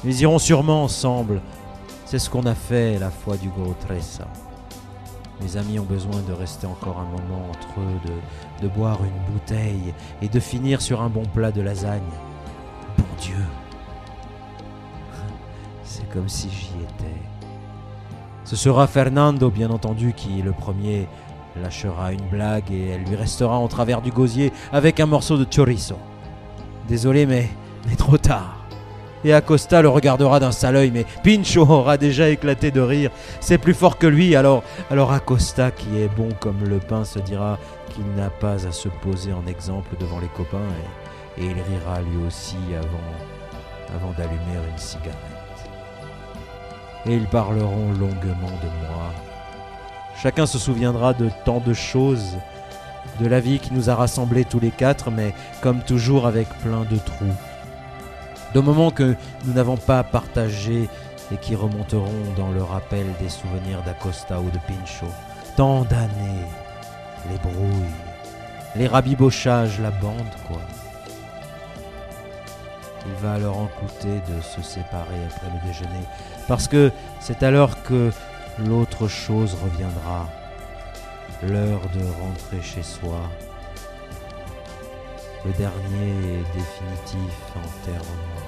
Ils 0.05 0.21
iront 0.21 0.39
sûrement 0.39 0.85
ensemble, 0.85 1.41
c'est 2.05 2.21
ce 2.21 2.31
qu'on 2.31 2.47
a 2.47 2.55
fait 2.55 2.99
la 2.99 3.11
fois 3.11 3.37
du 3.37 3.51
Tressa. 3.81 4.29
Mes 5.43 5.57
amis 5.57 5.79
ont 5.79 5.85
besoin 5.85 6.21
de 6.23 6.33
rester 6.33 6.67
encore 6.67 6.99
un 6.99 7.05
moment 7.05 7.49
entre 7.51 7.81
eux, 7.81 8.63
de, 8.63 8.69
boire 8.69 8.99
une 9.03 9.33
bouteille 9.33 9.93
et 10.23 10.29
de 10.29 10.41
finir 10.41 10.81
sur 10.81 11.03
un 11.03 11.09
bon 11.09 11.25
plat 11.25 11.51
de 11.51 11.61
lasagne. 11.61 12.01
Bon 12.97 13.05
Dieu 13.21 13.37
C'est 15.83 16.09
comme 16.11 16.29
si 16.29 16.49
j'y 16.49 16.83
étais. 16.83 17.17
Ce 18.45 18.57
sera 18.57 18.87
Fernando, 18.87 19.51
bien 19.51 19.71
entendu, 19.71 20.13
qui, 20.13 20.43
le 20.43 20.53
premier, 20.53 21.09
lâchera 21.61 22.13
une 22.13 22.29
blague 22.29 22.71
et 22.71 22.91
elle 22.91 23.03
lui 23.03 23.17
restera 23.17 23.59
en 23.59 23.69
travers 23.69 24.01
du 24.01 24.13
gosier 24.13 24.53
avec 24.73 25.01
un 25.01 25.07
morceau 25.07 25.37
de 25.37 25.45
chorizo. 25.45 25.97
Désolé, 26.89 27.27
mais 27.27 27.51
trop 27.97 28.17
tard 28.17 28.58
et 29.25 29.33
Acosta 29.33 29.83
le 29.83 29.89
regardera 29.89 30.41
d'un 30.41 30.53
sale 30.53 30.77
œil, 30.77 30.91
mais 30.91 31.05
Pincho 31.23 31.63
aura 31.63 31.97
déjà 31.97 32.29
éclaté 32.29 32.71
de 32.71 32.81
rire. 32.81 33.11
C'est 33.41 33.59
plus 33.59 33.75
fort 33.75 33.99
que 33.99 34.07
lui, 34.07 34.37
alors, 34.37 34.63
alors 34.91 35.13
Acosta, 35.13 35.71
qui 35.71 36.01
est 36.01 36.09
bon 36.09 36.29
comme 36.41 36.65
le 36.65 36.79
pain, 36.79 37.05
se 37.05 37.19
dira 37.19 37.59
qu'il 37.91 38.05
n'a 38.17 38.31
pas 38.31 38.67
à 38.67 38.73
se 38.73 38.89
poser 38.89 39.33
en 39.33 39.47
exemple 39.47 39.97
devant 39.99 40.21
les 40.21 40.29
copains, 40.29 40.59
et, 41.39 41.45
il 41.45 41.53
rira 41.53 42.01
lui 42.01 42.27
aussi 42.27 42.57
avant 42.75 44.13
d'allumer 44.17 44.59
une 44.71 44.79
cigarette. 44.79 45.15
Et 47.07 47.15
ils 47.15 47.27
parleront 47.27 47.93
longuement 47.93 48.59
de 48.63 48.87
moi. 48.87 49.13
Chacun 50.21 50.47
se 50.47 50.59
souviendra 50.59 51.15
de 51.15 51.31
tant 51.45 51.61
de 51.61 51.73
choses, 51.73 52.37
de 53.21 53.27
la 53.29 53.39
vie 53.39 53.61
qui 53.61 53.73
nous 53.73 53.89
a 53.89 53.95
rassemblés 53.95 54.45
tous 54.45 54.59
les 54.59 54.73
quatre, 54.73 55.13
mais 55.13 55.33
comme 55.61 55.81
toujours 55.81 56.27
avec 56.27 56.49
plein 56.59 56.85
de 56.91 56.99
trous 56.99 57.35
de 58.55 58.61
moments 58.61 58.91
que 58.91 59.15
nous 59.45 59.53
n'avons 59.53 59.77
pas 59.77 60.03
partagés 60.03 60.89
et 61.33 61.37
qui 61.37 61.55
remonteront 61.55 62.33
dans 62.37 62.51
le 62.51 62.63
rappel 62.63 63.07
des 63.21 63.29
souvenirs 63.29 63.83
d'Acosta 63.85 64.41
ou 64.41 64.51
de 64.51 64.59
Pincho. 64.67 65.07
Tant 65.57 65.83
d'années, 65.83 66.47
les 67.31 67.39
brouilles, 67.39 67.95
les 68.77 68.87
rabibochages, 68.87 69.81
la 69.81 69.91
bande, 69.91 70.35
quoi. 70.47 70.61
Il 73.07 73.13
va 73.23 73.39
leur 73.39 73.57
en 73.57 73.67
coûter 73.67 74.21
de 74.29 74.41
se 74.41 74.63
séparer 74.63 75.25
après 75.27 75.49
le 75.53 75.67
déjeuner, 75.67 76.05
parce 76.47 76.69
que 76.69 76.93
c'est 77.21 77.43
alors 77.43 77.83
que 77.83 78.11
l'autre 78.59 79.09
chose 79.09 79.57
reviendra, 79.63 80.29
l'heure 81.43 81.81
de 81.95 82.01
rentrer 82.23 82.61
chez 82.63 82.83
soi, 82.83 83.21
le 85.49 85.55
dernier 85.55 86.35
et 86.35 86.45
définitif 86.55 87.35
enterrement. 87.57 88.48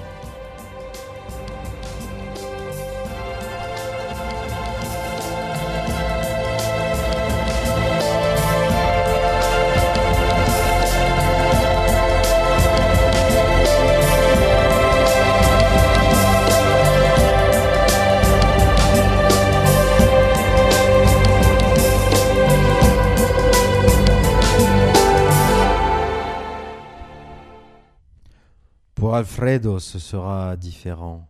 ce 29.59 29.99
sera 29.99 30.55
différent. 30.55 31.27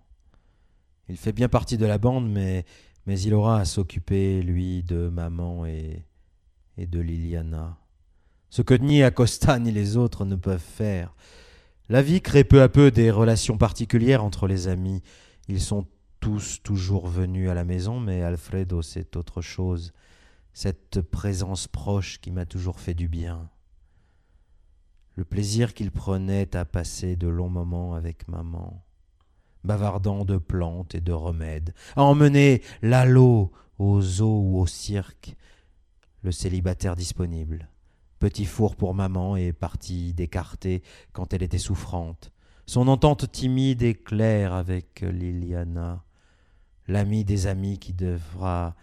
Il 1.09 1.17
fait 1.17 1.33
bien 1.33 1.49
partie 1.49 1.77
de 1.77 1.85
la 1.85 1.97
bande, 1.97 2.29
mais, 2.29 2.65
mais 3.05 3.19
il 3.19 3.33
aura 3.33 3.59
à 3.59 3.65
s'occuper, 3.65 4.41
lui, 4.41 4.83
de 4.83 5.09
maman 5.09 5.65
et, 5.65 6.05
et 6.77 6.87
de 6.87 6.99
Liliana. 6.99 7.77
Ce 8.49 8.61
que 8.61 8.73
ni 8.73 9.01
Acosta 9.03 9.59
ni 9.59 9.71
les 9.71 9.97
autres 9.97 10.25
ne 10.25 10.35
peuvent 10.35 10.59
faire. 10.59 11.15
La 11.89 12.01
vie 12.01 12.21
crée 12.21 12.43
peu 12.43 12.61
à 12.61 12.69
peu 12.69 12.91
des 12.91 13.11
relations 13.11 13.57
particulières 13.57 14.23
entre 14.23 14.47
les 14.47 14.67
amis. 14.67 15.01
Ils 15.47 15.61
sont 15.61 15.87
tous 16.19 16.61
toujours 16.63 17.07
venus 17.07 17.49
à 17.49 17.53
la 17.53 17.65
maison, 17.65 17.99
mais 17.99 18.21
Alfredo, 18.21 18.81
c'est 18.81 19.15
autre 19.15 19.41
chose. 19.41 19.93
Cette 20.53 21.01
présence 21.01 21.67
proche 21.67 22.19
qui 22.19 22.31
m'a 22.31 22.45
toujours 22.45 22.79
fait 22.79 22.93
du 22.93 23.07
bien 23.07 23.49
le 25.15 25.25
plaisir 25.25 25.73
qu'il 25.73 25.91
prenait 25.91 26.55
à 26.55 26.65
passer 26.65 27.15
de 27.15 27.27
longs 27.27 27.49
moments 27.49 27.93
avec 27.93 28.27
maman, 28.27 28.83
bavardant 29.63 30.25
de 30.25 30.37
plantes 30.37 30.95
et 30.95 31.01
de 31.01 31.13
remèdes, 31.13 31.73
à 31.95 32.03
emmener 32.03 32.61
l'allô 32.81 33.51
aux 33.77 34.01
zoos 34.01 34.41
ou 34.45 34.59
au 34.59 34.67
cirque, 34.67 35.35
le 36.23 36.31
célibataire 36.31 36.95
disponible, 36.95 37.67
Petit 38.21 38.45
four 38.45 38.75
pour 38.75 38.93
maman 38.93 39.35
et 39.35 39.51
partie 39.51 40.13
d'écarter 40.13 40.83
quand 41.11 41.33
elle 41.33 41.41
était 41.41 41.57
souffrante. 41.57 42.31
Son 42.67 42.87
entente 42.87 43.31
timide 43.31 43.81
et 43.81 43.95
claire 43.95 44.53
avec 44.53 45.01
Liliana, 45.01 46.03
l'ami 46.87 47.25
des 47.25 47.47
amis 47.47 47.79
qui 47.79 47.93
devra 47.93 48.75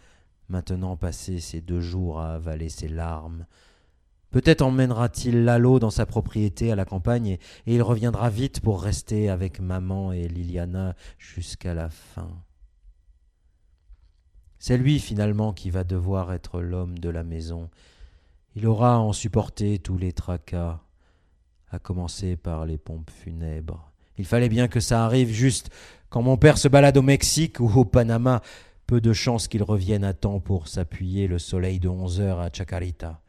maintenant 0.49 0.97
passer 0.97 1.39
ses 1.39 1.61
deux 1.61 1.81
jours 1.81 2.19
à 2.21 2.35
avaler 2.35 2.69
ses 2.69 2.89
larmes. 2.89 3.47
Peut-être 4.31 4.63
emmènera-t-il 4.63 5.45
Lalo 5.45 5.79
dans 5.79 5.91
sa 5.91 6.05
propriété 6.05 6.71
à 6.71 6.77
la 6.77 6.85
campagne 6.85 7.39
et, 7.67 7.75
il 7.75 7.83
reviendra 7.83 8.29
vite 8.29 8.61
pour 8.61 8.83
rester 8.83 9.31
avec 9.31 9.61
maman 9.61 10.13
et 10.13 10.29
Liliana 10.29 10.95
jusqu'à 11.19 11.73
la 11.73 11.89
fin. 11.89 12.31
C'est 14.59 14.77
lui 14.77 14.99
finalement 14.99 15.53
qui 15.53 15.71
va 15.71 15.85
devoir 15.85 16.33
être 16.33 16.61
l'homme 16.61 16.99
de 16.99 17.09
la 17.09 17.25
maison. 17.25 17.71
Il 18.55 18.67
aura 18.67 18.95
à 18.95 18.99
en 18.99 19.13
supporter 19.13 19.79
tous 19.79 19.97
les 19.97 20.13
tracas, 20.13 20.81
à 21.71 21.79
commencer 21.79 22.37
par 22.37 22.67
les 22.67 22.77
pompes 22.77 23.11
funèbres. 23.11 23.91
Il 24.19 24.27
fallait 24.27 24.49
bien 24.49 24.69
que 24.69 24.81
ça 24.81 25.05
arrive 25.05 25.31
juste 25.31 25.71
quand 26.11 26.23
mon 26.23 26.37
père 26.37 26.59
se 26.59 26.69
balade 26.69 26.97
au 26.97 27.03
Mexique 27.03 27.61
ou 27.61 27.71
au 27.73 27.85
Panama. 27.85 28.43
Peu 28.87 29.01
de 29.01 29.13
chance 29.13 29.49
qu'il 29.49 29.63
revienne 29.63 30.03
à 30.03 30.13
temps 30.13 30.41
pour 30.41 30.67
s'appuyer 30.67 31.29
le 31.29 31.39
soleil 31.39 31.79
de 31.79 31.89
onze 31.89 32.21
heures 32.21 32.41
à 32.41 32.51
Chacarita. 32.51 33.21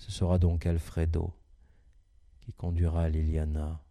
Ce 0.00 0.10
sera 0.10 0.38
donc 0.38 0.64
Alfredo 0.64 1.30
qui 2.40 2.54
conduira 2.54 3.10
Liliana. 3.10 3.82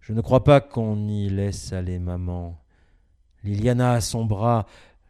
Je 0.00 0.14
ne 0.14 0.22
crois 0.22 0.42
pas 0.42 0.62
qu'on 0.62 1.06
y 1.06 1.28
laisse 1.28 1.74
aller 1.74 1.98
maman. 1.98 2.58
Liliana 3.44 3.92
à 3.92 4.00
son 4.00 4.24
bras, 4.24 4.64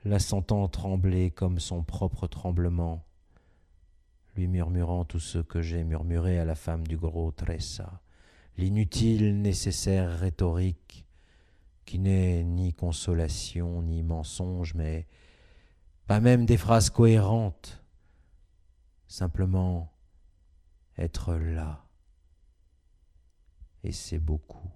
la 0.04 0.18
sentant 0.18 0.66
trembler 0.66 1.30
comme 1.30 1.60
son 1.60 1.84
propre 1.84 2.26
tremblement, 2.26 3.04
lui 4.34 4.48
murmurant 4.48 5.04
tout 5.04 5.20
ce 5.20 5.38
que 5.38 5.62
j'ai 5.62 5.84
murmuré 5.84 6.40
à 6.40 6.44
la 6.44 6.56
femme 6.56 6.84
du 6.84 6.96
gros 6.96 7.30
Tressa, 7.30 8.00
l'inutile 8.58 9.40
nécessaire 9.40 10.18
rhétorique 10.18 11.06
qui 11.84 12.00
n'est 12.00 12.42
ni 12.42 12.74
consolation 12.74 13.82
ni 13.82 14.02
mensonge, 14.02 14.74
mais 14.74 15.06
pas 16.08 16.18
même 16.18 16.44
des 16.44 16.56
phrases 16.56 16.90
cohérentes, 16.90 17.85
simplement 19.08 19.92
être 20.98 21.34
là. 21.34 21.84
Et 23.84 23.92
c'est 23.92 24.18
beaucoup. 24.18 24.70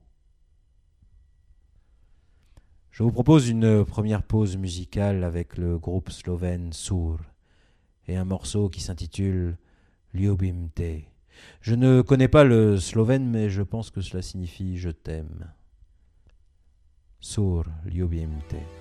Je 2.91 3.03
vous 3.03 3.13
propose 3.13 3.49
une 3.49 3.85
première 3.85 4.23
pause 4.23 4.57
musicale 4.57 5.25
avec 5.25 5.57
le 5.57 5.79
groupe 5.79 6.11
slovène 6.11 6.73
Sur 6.73 7.19
et 8.09 8.17
un 8.17 8.25
morceau 8.25 8.69
qui 8.69 8.81
s'intitule 8.81 9.57
Ljubim 10.13 10.69
te. 10.75 11.01
Je 11.61 11.75
ne 11.75 12.03
connais 12.03 12.29
pas 12.29 12.45
le 12.45 12.79
slovène, 12.79 13.31
mais 13.31 13.49
je 13.49 13.63
pense 13.63 13.91
que 13.91 14.01
cela 14.01 14.23
signifie 14.23 14.77
je 14.77 14.91
t'aime. 14.91 15.53
Sur 17.21 17.65
Ljubim 17.87 18.41
te. 18.49 18.80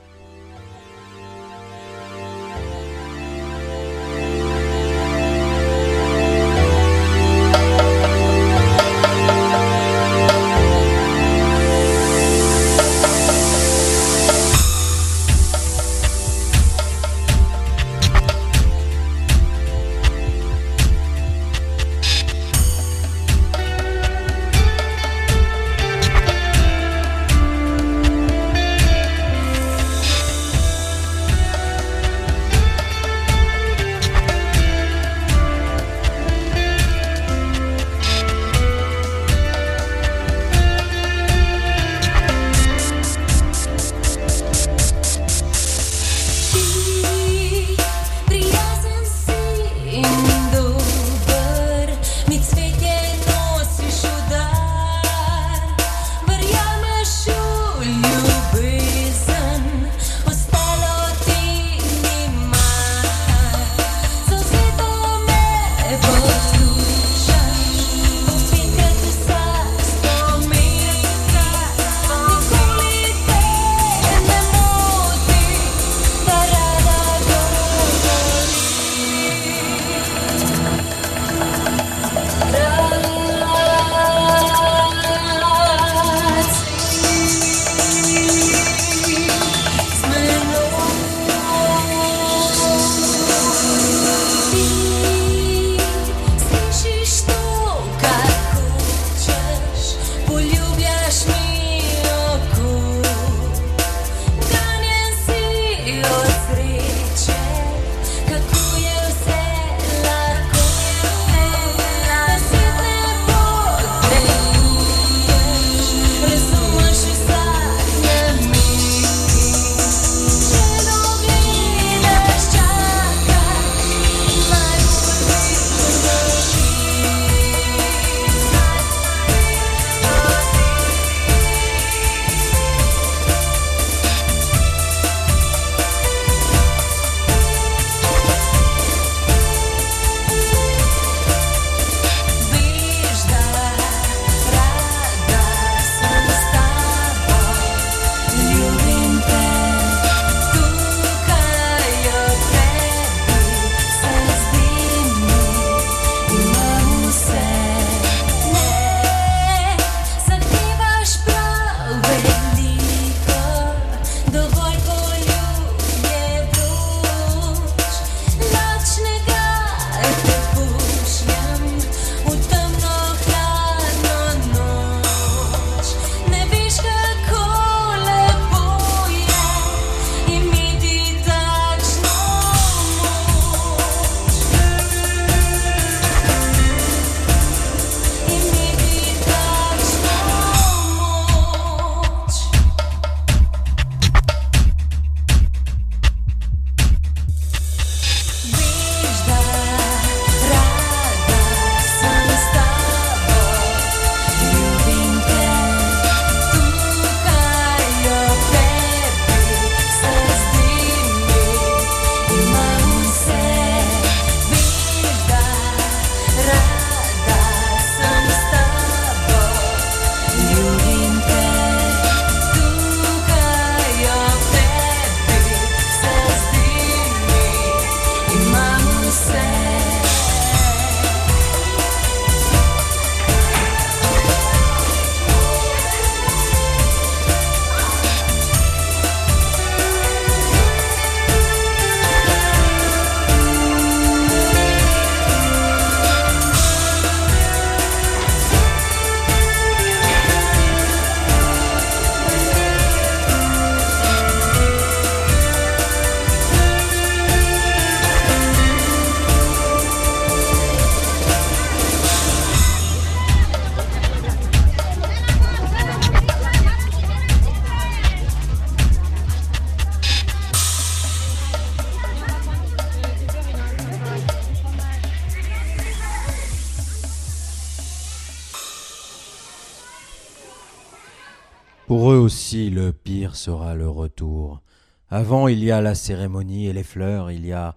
Avant, 285.19 285.49
il 285.49 285.61
y 285.61 285.69
a 285.69 285.81
la 285.81 285.95
cérémonie 285.95 286.67
et 286.67 286.71
les 286.71 286.81
fleurs, 286.81 287.29
il 287.29 287.45
y 287.45 287.51
a 287.51 287.75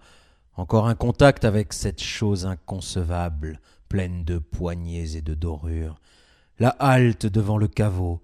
encore 0.55 0.87
un 0.87 0.95
contact 0.95 1.43
avec 1.43 1.73
cette 1.73 2.01
chose 2.01 2.45
inconcevable, 2.45 3.59
pleine 3.89 4.23
de 4.23 4.37
poignées 4.37 5.17
et 5.17 5.21
de 5.21 5.33
dorures. 5.33 5.99
La 6.57 6.69
halte 6.69 7.25
devant 7.25 7.57
le 7.57 7.67
caveau, 7.67 8.21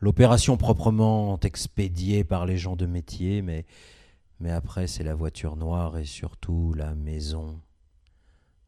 l'opération 0.00 0.56
proprement 0.56 1.38
expédiée 1.44 2.24
par 2.24 2.44
les 2.44 2.58
gens 2.58 2.74
de 2.74 2.86
métier, 2.86 3.40
mais, 3.40 3.66
mais 4.40 4.50
après 4.50 4.88
c'est 4.88 5.04
la 5.04 5.14
voiture 5.14 5.54
noire 5.54 5.96
et 5.96 6.04
surtout 6.04 6.74
la 6.74 6.96
maison. 6.96 7.60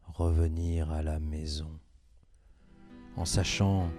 Revenir 0.07 0.91
à 0.91 1.03
la 1.03 1.19
maison. 1.19 1.77
En 3.17 3.25
sachant 3.25 3.89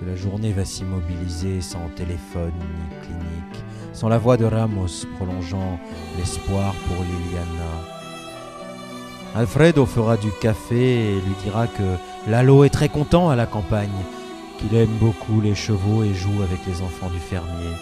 que 0.00 0.06
la 0.06 0.16
journée 0.16 0.52
va 0.52 0.64
s'immobiliser 0.64 1.60
sans 1.60 1.88
téléphone 1.94 2.52
ni 2.58 3.06
clinique, 3.06 3.64
sans 3.92 4.08
la 4.08 4.16
voix 4.16 4.38
de 4.38 4.46
Ramos 4.46 5.06
prolongeant 5.16 5.78
l'espoir 6.16 6.74
pour 6.86 6.96
Liliana. 7.04 7.72
Alfredo 9.36 9.84
fera 9.84 10.16
du 10.16 10.30
café 10.40 11.10
et 11.10 11.20
lui 11.20 11.34
dira 11.44 11.66
que 11.66 12.30
Lalo 12.30 12.64
est 12.64 12.70
très 12.70 12.88
content 12.88 13.28
à 13.28 13.36
la 13.36 13.46
campagne, 13.46 13.88
qu'il 14.58 14.74
aime 14.76 14.96
beaucoup 14.98 15.40
les 15.40 15.54
chevaux 15.54 16.02
et 16.02 16.14
joue 16.14 16.42
avec 16.42 16.64
les 16.66 16.82
enfants 16.82 17.10
du 17.10 17.18
fermier. 17.18 17.76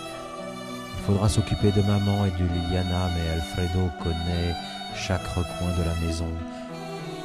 Il 0.99 1.05
faudra 1.07 1.29
s'occuper 1.29 1.71
de 1.71 1.83
maman 1.83 2.27
et 2.27 2.31
de 2.31 2.45
Liliana, 2.45 3.09
mais 3.15 3.31
Alfredo 3.31 3.89
connaît 4.03 4.55
chaque 4.95 5.27
recoin 5.29 5.73
de 5.79 5.85
la 5.85 6.07
maison. 6.07 6.29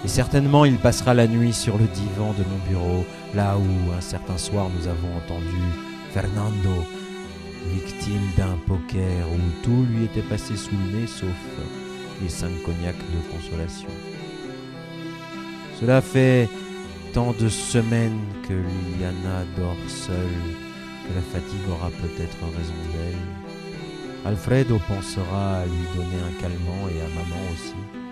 Et 0.04 0.08
certainement 0.08 0.66
il 0.66 0.78
passera 0.78 1.13
la 1.13 1.28
nuit 1.28 1.54
sur 1.54 1.78
le 1.78 1.86
divan 1.86 2.34
de 2.34 2.44
mon 2.44 2.58
bureau, 2.70 3.06
là 3.34 3.58
où 3.58 3.92
un 3.98 4.02
certain 4.02 4.38
soir 4.38 4.68
nous 4.78 4.88
avons 4.88 5.16
entendu 5.16 5.62
Fernando, 6.12 6.86
victime 7.72 8.30
d'un 8.38 8.58
poker 8.68 9.26
où 9.32 9.63
tout 9.63 9.86
lui 9.89 10.06
était 10.06 10.22
passé 10.22 10.58
sous 10.58 10.72
le 10.72 11.00
nez 11.00 11.08
sauf 11.08 11.30
les 12.22 12.30
cinq 12.30 12.52
cognacs 12.66 12.96
de 12.98 13.32
consolation. 13.32 13.89
Cela 15.80 16.02
fait 16.02 16.50
tant 17.13 17.34
de 17.34 17.48
semaines 17.48 18.20
que 18.48 18.54
Liliana 18.54 19.44
dort 19.58 19.78
seule 19.88 20.16
que 21.08 21.16
la 21.16 21.22
fatigue 21.22 21.70
aura 21.70 21.89
peut-être 21.89 22.38
raison 22.58 22.74
d'elle. 22.94 24.26
Alfredo 24.26 24.80
pensera 24.88 25.60
à 25.60 25.66
lui 25.66 25.86
donner 25.96 26.22
un 26.28 26.42
calmant 26.42 26.88
et 26.89 27.02
à 27.02 27.08
maman 27.10 27.42
aussi. 27.54 28.03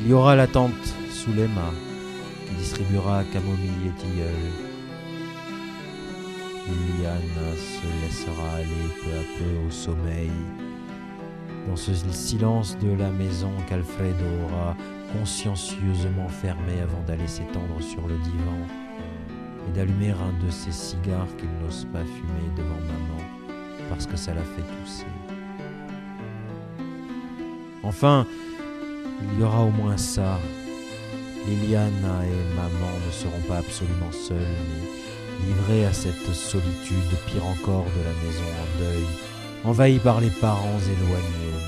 Il 0.00 0.08
y 0.08 0.12
aura 0.12 0.36
la 0.36 0.46
tante 0.46 0.72
Soulema 1.10 1.72
qui 2.46 2.54
distribuera 2.54 3.24
camomille 3.32 3.88
et 3.88 4.00
tilleul. 4.00 4.32
Liliana 6.66 7.56
se 7.56 8.04
laissera 8.04 8.56
aller 8.56 8.88
peu 9.02 9.10
à 9.10 9.22
peu 9.38 9.66
au 9.66 9.70
sommeil 9.70 10.30
dans 11.68 11.76
ce 11.76 11.92
silence 11.94 12.78
de 12.78 12.92
la 12.94 13.10
maison 13.10 13.50
qu'Alfredo 13.68 14.24
aura 14.44 14.76
consciencieusement 15.12 16.28
fermé 16.28 16.80
avant 16.82 17.02
d'aller 17.06 17.26
s'étendre 17.26 17.80
sur 17.80 18.06
le 18.06 18.16
divan 18.18 18.66
et 19.66 19.76
d'allumer 19.76 20.10
un 20.10 20.44
de 20.44 20.50
ces 20.50 20.72
cigares 20.72 21.28
qu'il 21.36 21.50
n'ose 21.62 21.86
pas 21.92 22.04
fumer 22.04 22.56
devant 22.56 22.80
maman 22.86 23.22
parce 23.88 24.06
que 24.06 24.16
ça 24.16 24.32
la 24.32 24.42
fait 24.42 24.62
tousser. 24.62 25.06
Enfin, 27.82 28.26
il 29.22 29.40
y 29.40 29.42
aura 29.42 29.62
au 29.62 29.70
moins 29.70 29.96
ça. 29.96 30.38
Liliana 31.46 32.24
et 32.24 32.54
maman 32.56 32.92
ne 33.06 33.12
seront 33.12 33.40
pas 33.48 33.58
absolument 33.58 34.12
seules, 34.12 34.36
mais 34.36 35.46
livrées 35.46 35.86
à 35.86 35.92
cette 35.92 36.32
solitude, 36.34 37.16
pire 37.26 37.46
encore 37.46 37.84
de 37.84 38.02
la 38.04 38.12
maison 38.24 38.44
en 38.44 38.78
deuil, 38.78 39.06
envahie 39.64 39.98
par 39.98 40.20
les 40.20 40.30
parents 40.30 40.80
éloignés. 40.80 41.58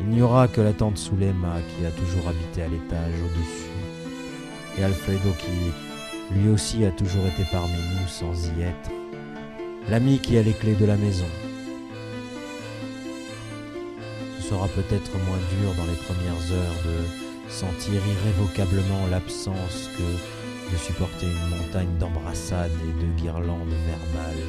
Il 0.00 0.08
n'y 0.08 0.22
aura 0.22 0.48
que 0.48 0.60
la 0.60 0.72
tante 0.72 0.98
Soulema 0.98 1.56
qui 1.68 1.86
a 1.86 1.90
toujours 1.90 2.28
habité 2.28 2.62
à 2.62 2.68
l'étage 2.68 3.14
au-dessus, 3.24 4.78
et 4.78 4.84
Alfredo 4.84 5.34
qui, 5.38 6.36
lui 6.36 6.50
aussi, 6.50 6.84
a 6.84 6.90
toujours 6.90 7.26
été 7.26 7.44
parmi 7.50 7.72
nous 7.72 8.08
sans 8.08 8.48
y 8.56 8.62
être, 8.62 8.90
l'ami 9.90 10.18
qui 10.18 10.36
a 10.38 10.42
les 10.42 10.52
clés 10.52 10.74
de 10.74 10.86
la 10.86 10.96
maison. 10.96 11.26
Sera 14.48 14.68
peut-être 14.68 15.12
moins 15.26 15.40
dur 15.56 15.72
dans 15.76 15.86
les 15.86 15.98
premières 16.04 16.52
heures 16.52 16.80
de 16.84 17.50
sentir 17.50 18.00
irrévocablement 18.06 19.06
l'absence 19.10 19.88
que 19.96 20.72
de 20.72 20.76
supporter 20.76 21.26
une 21.26 21.56
montagne 21.56 21.96
d'embrassades 21.98 22.78
et 22.88 23.04
de 23.04 23.08
guirlandes 23.20 23.76
verbales. 23.86 24.46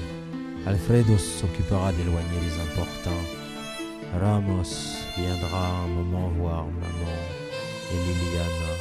Alfredo 0.65 1.17
s'occupera 1.17 1.91
d'éloigner 1.93 2.39
les 2.43 2.55
importuns. 2.60 3.25
Ramos 4.19 4.71
viendra 5.17 5.67
un 5.84 5.88
moment 5.88 6.29
voir 6.39 6.65
maman 6.65 7.17
et 7.91 7.97
Liliana. 8.05 8.73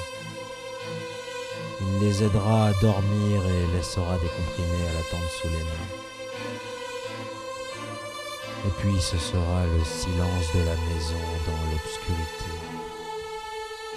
Il 1.81 2.07
les 2.07 2.24
aidera 2.24 2.68
à 2.68 2.72
dormir 2.81 3.42
et 3.46 3.77
laissera 3.77 4.14
des 4.18 4.29
comprimés 4.29 4.88
à 4.88 4.94
la 4.94 5.05
tante 5.11 5.31
Soulena. 5.40 6.13
Et 8.66 8.70
puis 8.79 8.98
ce 8.98 9.18
sera 9.18 9.66
le 9.66 9.85
silence 9.85 10.53
de 10.55 10.61
la 10.61 10.77
maison 10.88 11.24
dans 11.46 11.70
l'obscurité. 11.70 12.55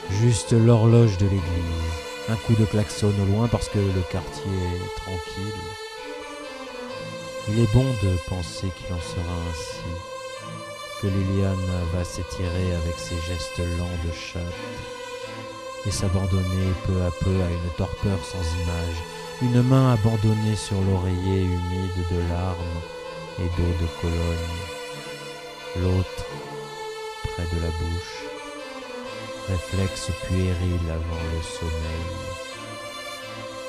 Juste 0.10 0.52
l'horloge 0.52 1.18
de 1.18 1.26
l'église, 1.26 1.94
un 2.30 2.36
coup 2.36 2.54
de 2.56 2.66
klaxon 2.66 3.14
au 3.22 3.26
loin 3.32 3.48
parce 3.48 3.70
que 3.70 3.80
le 3.80 4.02
quartier 4.12 4.52
est 4.52 5.02
tranquille. 5.02 5.62
Il 7.50 7.60
est 7.60 7.74
bon 7.74 7.86
de 8.04 8.18
penser 8.28 8.68
qu'il 8.76 8.94
en 8.94 9.00
sera 9.00 9.36
ainsi, 9.50 9.88
que 11.02 11.08
Liliane 11.08 11.72
va 11.94 12.04
s'étirer 12.04 12.76
avec 12.76 12.98
ses 12.98 13.16
gestes 13.22 13.60
lents 13.78 14.00
de 14.06 14.12
chatte 14.12 14.44
et 15.86 15.92
s'abandonner 15.92 16.74
peu 16.86 17.02
à 17.04 17.12
peu 17.24 17.42
à 17.42 17.50
une 17.50 17.72
torpeur 17.78 18.20
sans 18.26 18.44
image, 18.64 19.02
une 19.42 19.62
main 19.62 19.94
abandonnée 19.94 20.58
sur 20.58 20.76
l'oreiller 20.82 21.44
humide 21.44 22.08
de 22.12 22.20
larmes 22.30 22.82
et 23.40 23.50
d'eau 23.58 23.74
de 23.82 23.88
Cologne, 24.02 24.56
l'autre 25.82 26.26
près 27.24 27.44
de 27.44 27.62
la 27.62 27.70
bouche, 27.70 28.24
réflexe 29.48 30.10
puéril 30.28 30.82
avant 30.90 31.24
le 31.34 31.42
sommeil. 31.44 32.08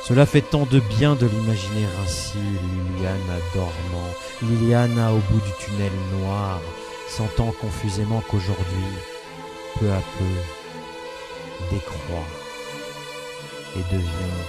Cela 0.05 0.25
fait 0.25 0.41
tant 0.41 0.65
de 0.65 0.81
bien 0.81 1.15
de 1.17 1.27
l'imaginer 1.27 1.87
ainsi, 2.03 2.39
Liliana 2.39 3.39
dormant, 3.55 4.15
Liliana 4.43 5.13
au 5.13 5.19
bout 5.31 5.41
du 5.41 5.53
tunnel 5.61 5.93
noir, 6.19 6.61
sentant 7.09 7.53
confusément 7.61 8.23
qu'aujourd'hui, 8.29 8.93
peu 9.79 9.91
à 9.91 10.01
peu, 10.19 11.71
décroît 11.71 12.27
et 13.77 13.95
devient 13.95 14.45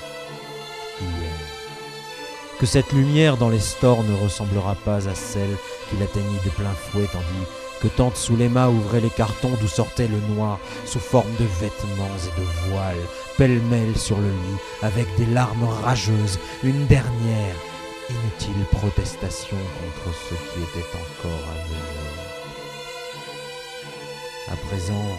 hier 1.01 1.58
que 2.59 2.65
cette 2.65 2.91
lumière 2.91 3.37
dans 3.37 3.49
les 3.49 3.59
stores 3.59 4.03
ne 4.03 4.21
ressemblera 4.21 4.75
pas 4.75 5.07
à 5.07 5.15
celle 5.15 5.55
qui 5.89 5.97
l'atteignit 5.97 6.43
de 6.43 6.49
plein 6.49 6.73
fouet, 6.73 7.07
tandis 7.11 7.25
que 7.81 7.87
tante 7.87 8.17
Soulema 8.17 8.67
ouvrait 8.69 8.99
les 8.99 9.09
cartons 9.09 9.53
d'où 9.61 9.67
sortait 9.67 10.09
le 10.09 10.19
noir 10.35 10.59
sous 10.85 10.99
forme 10.99 11.33
de 11.39 11.45
vêtements 11.45 12.17
et 12.27 12.39
de 12.39 12.45
voiles, 12.67 13.07
pêle-mêle 13.37 13.97
sur 13.97 14.17
le 14.17 14.27
lit, 14.27 14.59
avec 14.81 15.07
des 15.15 15.25
larmes 15.27 15.69
rageuses, 15.83 16.37
une 16.63 16.85
dernière 16.87 17.55
inutile 18.09 18.65
protestation 18.71 19.57
contre 19.57 20.17
ce 20.17 20.35
qui 20.35 20.61
était 20.63 20.89
encore 20.97 21.45
à 21.47 21.67
venir. 21.67 22.19
À 24.51 24.55
présent, 24.67 25.17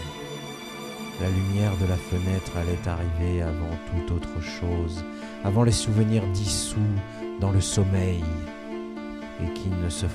la 1.21 1.29
lumière 1.29 1.77
de 1.77 1.87
la 1.87 1.97
fenêtre 1.97 2.53
allait 2.57 2.87
arriver 2.87 3.43
avant 3.43 3.77
toute 3.91 4.11
autre 4.11 4.43
chose, 4.43 5.05
avant 5.45 5.63
les 5.63 5.73
souvenirs 5.73 6.27
dissous 6.35 6.79
dans 7.41 7.51
le 7.51 7.61
sommeil, 7.61 8.23
et 9.43 9.53
qui 9.55 9.69
ne 9.69 9.89
se 9.89 10.07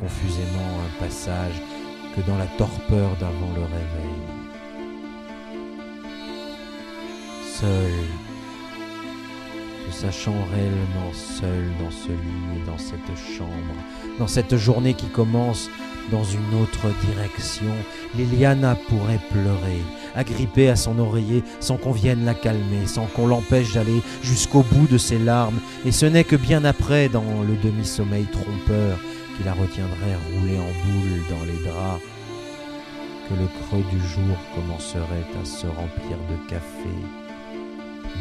confusément 0.00 0.80
un 0.86 1.00
passage 1.00 1.60
que 2.16 2.22
dans 2.22 2.38
la 2.38 2.46
torpeur 2.58 3.10
d'avant 3.20 3.52
le 3.54 3.62
réveil. 3.62 4.22
Seul, 7.46 7.92
sachant 9.90 10.34
réellement 10.54 11.12
seul 11.12 11.70
dans 11.78 11.90
ce 11.90 12.08
lit 12.08 12.60
et 12.62 12.66
dans 12.66 12.78
cette 12.78 13.16
chambre, 13.36 13.74
dans 14.18 14.26
cette 14.26 14.56
journée 14.56 14.94
qui 14.94 15.06
commence 15.06 15.68
dans 16.10 16.24
une 16.24 16.60
autre 16.60 16.88
direction, 17.06 17.72
Liliana 18.16 18.76
pourrait 18.88 19.20
pleurer, 19.30 19.80
agrippée 20.14 20.68
à 20.68 20.76
son 20.76 20.98
oreiller, 20.98 21.44
sans 21.60 21.76
qu'on 21.76 21.92
vienne 21.92 22.24
la 22.24 22.34
calmer, 22.34 22.86
sans 22.86 23.06
qu'on 23.06 23.26
l'empêche 23.26 23.72
d'aller 23.72 24.02
jusqu'au 24.22 24.62
bout 24.62 24.86
de 24.88 24.98
ses 24.98 25.18
larmes, 25.18 25.60
et 25.84 25.92
ce 25.92 26.06
n'est 26.06 26.24
que 26.24 26.36
bien 26.36 26.64
après, 26.64 27.08
dans 27.08 27.42
le 27.46 27.56
demi-sommeil 27.56 28.26
trompeur, 28.26 28.98
qui 29.36 29.44
la 29.44 29.52
retiendrait 29.52 30.18
roulée 30.34 30.58
en 30.58 30.72
boule 30.86 31.22
dans 31.30 31.44
les 31.44 31.70
draps, 31.70 32.02
que 33.28 33.34
le 33.34 33.46
creux 33.46 33.84
du 33.90 34.00
jour 34.06 34.36
commencerait 34.54 35.26
à 35.40 35.44
se 35.44 35.66
remplir 35.66 36.18
de 36.28 36.50
café, 36.50 36.90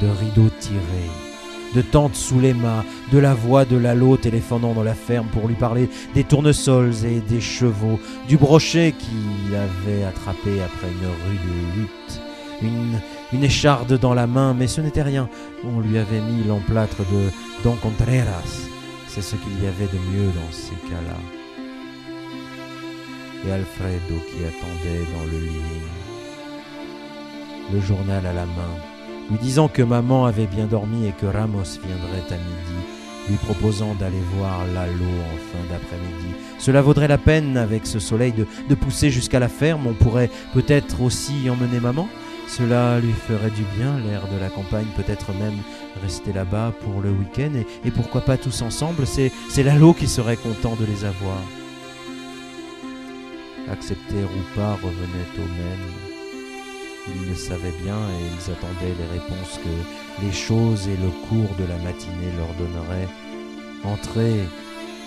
de 0.02 0.08
rideaux 0.08 0.52
tirés, 0.60 1.31
de 1.76 1.82
tentes 1.82 2.16
sous 2.16 2.40
les 2.40 2.54
mâts, 2.54 2.84
de 3.12 3.18
la 3.18 3.34
voix 3.34 3.66
de 3.66 3.78
Lalo 3.78 4.18
téléphonant 4.18 4.74
dans 4.74 4.84
la 4.84 4.94
ferme 4.94 5.28
pour 5.28 5.48
lui 5.48 5.56
parler 5.56 5.90
des 6.14 6.24
tournesols 6.24 7.06
et 7.06 7.20
des 7.20 7.42
chevaux, 7.42 8.00
du 8.28 8.38
brochet 8.38 8.94
qu'il 8.98 9.56
avait 9.56 10.04
attrapé 10.04 10.62
après 10.62 10.88
une 10.88 11.08
rude 11.08 11.78
lutte, 11.78 12.22
une, 12.62 13.00
une 13.34 13.44
écharde 13.44 13.98
dans 13.98 14.14
la 14.14 14.28
main, 14.28 14.54
mais 14.54 14.68
ce 14.68 14.82
n'était 14.82 15.02
rien. 15.02 15.30
On 15.64 15.80
lui 15.80 15.98
avait 15.98 16.22
mis 16.22 16.44
l'emplâtre 16.44 17.00
de 17.00 17.30
Don 17.64 17.76
Contreras. 17.76 18.70
C'est 19.08 19.22
ce 19.22 19.36
qu'il 19.36 19.64
y 19.64 19.68
avait 19.68 19.92
de 19.92 20.00
mieux 20.12 20.28
dans 20.28 20.52
ces 20.52 20.76
cas-là. 20.90 21.18
Et 23.46 23.52
Alfredo 23.52 24.22
qui 24.30 24.46
attendait 24.46 25.06
dans 25.18 25.26
le 25.26 25.40
living, 25.40 25.88
le 27.74 27.82
journal 27.82 28.26
à 28.26 28.34
la 28.34 28.46
main, 28.46 28.91
lui 29.30 29.38
disant 29.38 29.68
que 29.68 29.82
maman 29.82 30.26
avait 30.26 30.48
bien 30.48 30.66
dormi 30.66 31.08
et 31.08 31.12
que 31.12 31.26
Ramos 31.26 31.80
viendrait 31.86 32.28
à 32.30 32.38
midi, 32.38 32.82
lui 33.30 33.38
proposant 33.38 33.94
d'aller 33.96 34.22
voir 34.38 34.66
Lalo 34.74 34.92
en 34.94 35.38
fin 35.52 35.64
d'après-midi. 35.70 36.36
Cela 36.60 36.82
vaudrait 36.82 37.08
la 37.08 37.18
peine, 37.18 37.58
avec 37.58 37.86
ce 37.86 38.00
soleil, 38.00 38.34
de, 38.34 38.76
pousser 38.76 39.10
jusqu'à 39.10 39.40
la 39.40 39.50
ferme. 39.50 39.88
On 39.88 39.94
pourrait 39.94 40.30
peut-être 40.54 41.02
aussi 41.02 41.50
emmener 41.50 41.80
maman. 41.80 42.08
Cela 42.48 43.00
lui 43.00 43.14
ferait 43.14 43.50
du 43.52 43.64
bien, 43.78 43.98
l'air 44.00 44.28
de 44.28 44.40
la 44.40 44.50
campagne, 44.50 44.88
peut-être 44.96 45.32
même 45.34 45.58
rester 46.04 46.34
là-bas 46.34 46.74
pour 46.82 47.02
le 47.02 47.10
week-end, 47.10 47.52
et, 47.56 47.88
et 47.88 47.92
pourquoi 47.92 48.22
pas 48.22 48.38
tous 48.38 48.62
ensemble, 48.62 49.08
c'est, 49.08 49.32
c'est 49.50 49.64
Lalo 49.64 49.94
qui 49.94 50.08
serait 50.08 50.36
content 50.36 50.76
de 50.76 50.86
les 50.86 51.06
avoir. 51.06 51.42
Accepter 53.72 54.24
ou 54.24 54.56
pas 54.56 54.74
revenait 54.74 55.32
au 55.38 55.48
même. 55.48 56.11
Ils 57.08 57.30
le 57.30 57.36
savaient 57.36 57.74
bien 57.84 57.98
et 57.98 58.24
ils 58.36 58.52
attendaient 58.52 58.96
les 58.98 59.20
réponses 59.20 59.60
que 59.64 60.24
les 60.24 60.32
choses 60.32 60.88
et 60.88 60.98
le 60.98 61.10
cours 61.28 61.56
de 61.58 61.66
la 61.66 61.78
matinée 61.78 62.32
leur 62.38 62.54
donneraient. 62.54 63.10
Entrer 63.84 64.48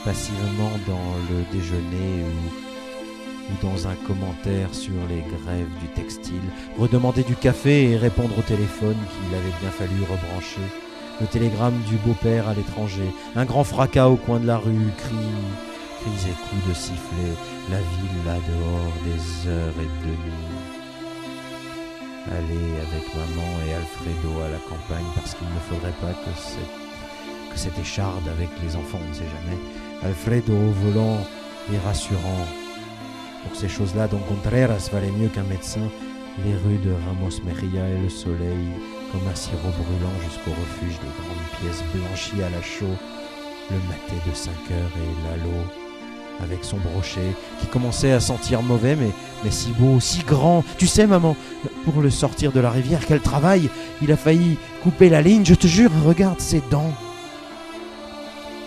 passivement 0.04 0.72
dans 0.88 1.14
le 1.30 1.56
déjeuner 1.56 2.24
ou, 2.24 3.66
dans 3.66 3.86
un 3.86 3.94
commentaire 4.06 4.74
sur 4.74 4.94
les 5.08 5.20
grèves 5.20 5.70
du 5.80 5.86
textile, 5.94 6.50
redemander 6.78 7.22
du 7.22 7.36
café 7.36 7.90
et 7.90 7.96
répondre 7.96 8.36
au 8.38 8.42
téléphone 8.42 8.96
qu'il 8.96 9.34
avait 9.36 9.60
bien 9.60 9.70
fallu 9.70 10.02
rebrancher, 10.02 10.66
le 11.20 11.26
télégramme 11.26 11.80
du 11.88 11.96
beau-père 11.96 12.48
à 12.48 12.54
l'étranger, 12.54 13.08
un 13.36 13.44
grand 13.44 13.64
fracas 13.64 14.08
au 14.08 14.16
coin 14.16 14.40
de 14.40 14.46
la 14.46 14.56
rue, 14.56 14.90
cris 14.98 15.14
et 16.06 16.48
coups 16.48 16.68
de 16.68 16.74
sifflet, 16.74 17.34
la 17.70 17.78
ville 17.78 18.24
là 18.26 18.34
dehors, 18.34 18.92
des 19.04 19.48
heures 19.48 19.74
et 19.80 20.06
demie 20.06 20.53
aller 22.30 22.80
avec 22.80 23.04
maman 23.14 23.50
et 23.66 23.74
Alfredo 23.74 24.40
à 24.40 24.48
la 24.48 24.58
campagne 24.58 25.06
parce 25.14 25.34
qu'il 25.34 25.48
ne 25.48 25.60
faudrait 25.68 25.98
pas 26.00 26.12
que 26.12 26.32
cette, 26.36 27.74
que 27.74 27.80
écharde 27.80 28.26
avec 28.28 28.48
les 28.62 28.76
enfants, 28.76 28.98
on 29.04 29.08
ne 29.08 29.14
sait 29.14 29.24
jamais. 29.24 29.58
Alfredo 30.02 30.54
volant 30.82 31.18
et 31.72 31.78
rassurant. 31.78 32.46
Pour 33.44 33.56
ces 33.56 33.68
choses-là, 33.68 34.08
donc 34.08 34.26
Contreras 34.26 34.88
valait 34.92 35.10
mieux 35.10 35.28
qu'un 35.28 35.44
médecin. 35.44 35.88
Les 36.44 36.54
rues 36.54 36.78
de 36.78 36.92
Ramos 36.92 37.38
Mejia 37.44 37.88
et 37.88 38.02
le 38.02 38.08
soleil, 38.08 38.66
comme 39.12 39.28
un 39.28 39.34
sirop 39.34 39.70
brûlant 39.70 40.18
jusqu'au 40.24 40.50
refuge 40.50 40.98
des 40.98 41.14
grandes 41.22 41.60
pièces 41.60 41.84
blanchies 41.94 42.42
à 42.42 42.50
la 42.50 42.62
chaux, 42.62 42.98
le 43.70 43.76
maté 43.88 44.16
de 44.28 44.34
5 44.34 44.50
heures 44.50 44.90
et 44.96 45.28
Lalo 45.28 45.83
avec 46.42 46.64
son 46.64 46.76
brochet, 46.78 47.34
qui 47.60 47.66
commençait 47.66 48.12
à 48.12 48.20
sentir 48.20 48.62
mauvais, 48.62 48.96
mais, 48.96 49.50
si 49.50 49.70
beau, 49.72 50.00
si 50.00 50.22
grand. 50.22 50.64
Tu 50.78 50.86
sais, 50.86 51.06
maman, 51.06 51.36
pour 51.84 52.02
le 52.02 52.10
sortir 52.10 52.52
de 52.52 52.60
la 52.60 52.70
rivière, 52.70 53.00
quel 53.06 53.20
travail 53.20 53.68
Il 54.02 54.10
a 54.12 54.16
failli 54.16 54.56
couper 54.82 55.08
la 55.08 55.22
ligne, 55.22 55.44
je 55.44 55.54
te 55.54 55.66
jure, 55.66 55.90
regarde 56.04 56.40
ses 56.40 56.62
dents. 56.70 56.92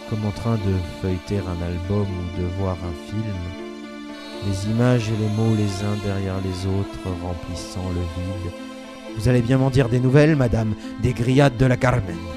Comme 0.10 0.26
en 0.26 0.32
train 0.32 0.56
de 0.56 0.74
feuilleter 1.02 1.40
un 1.40 1.66
album 1.66 2.08
ou 2.08 2.42
de 2.42 2.48
voir 2.60 2.76
un 2.76 3.12
film, 3.12 3.36
les 4.48 4.72
images 4.72 5.10
et 5.10 5.18
les 5.22 5.36
mots 5.36 5.56
les 5.56 5.86
uns 5.86 5.98
derrière 6.06 6.38
les 6.42 6.68
autres 6.68 7.22
remplissant 7.22 7.90
le 7.90 8.02
vide. 8.02 8.54
Vous 9.18 9.28
allez 9.28 9.42
bien 9.42 9.58
m'en 9.58 9.70
dire 9.70 9.90
des 9.90 10.00
nouvelles, 10.00 10.36
madame, 10.36 10.76
des 11.02 11.14
grillades 11.14 11.58
de 11.58 11.66
la 11.66 11.76
Carmen. 11.76 12.37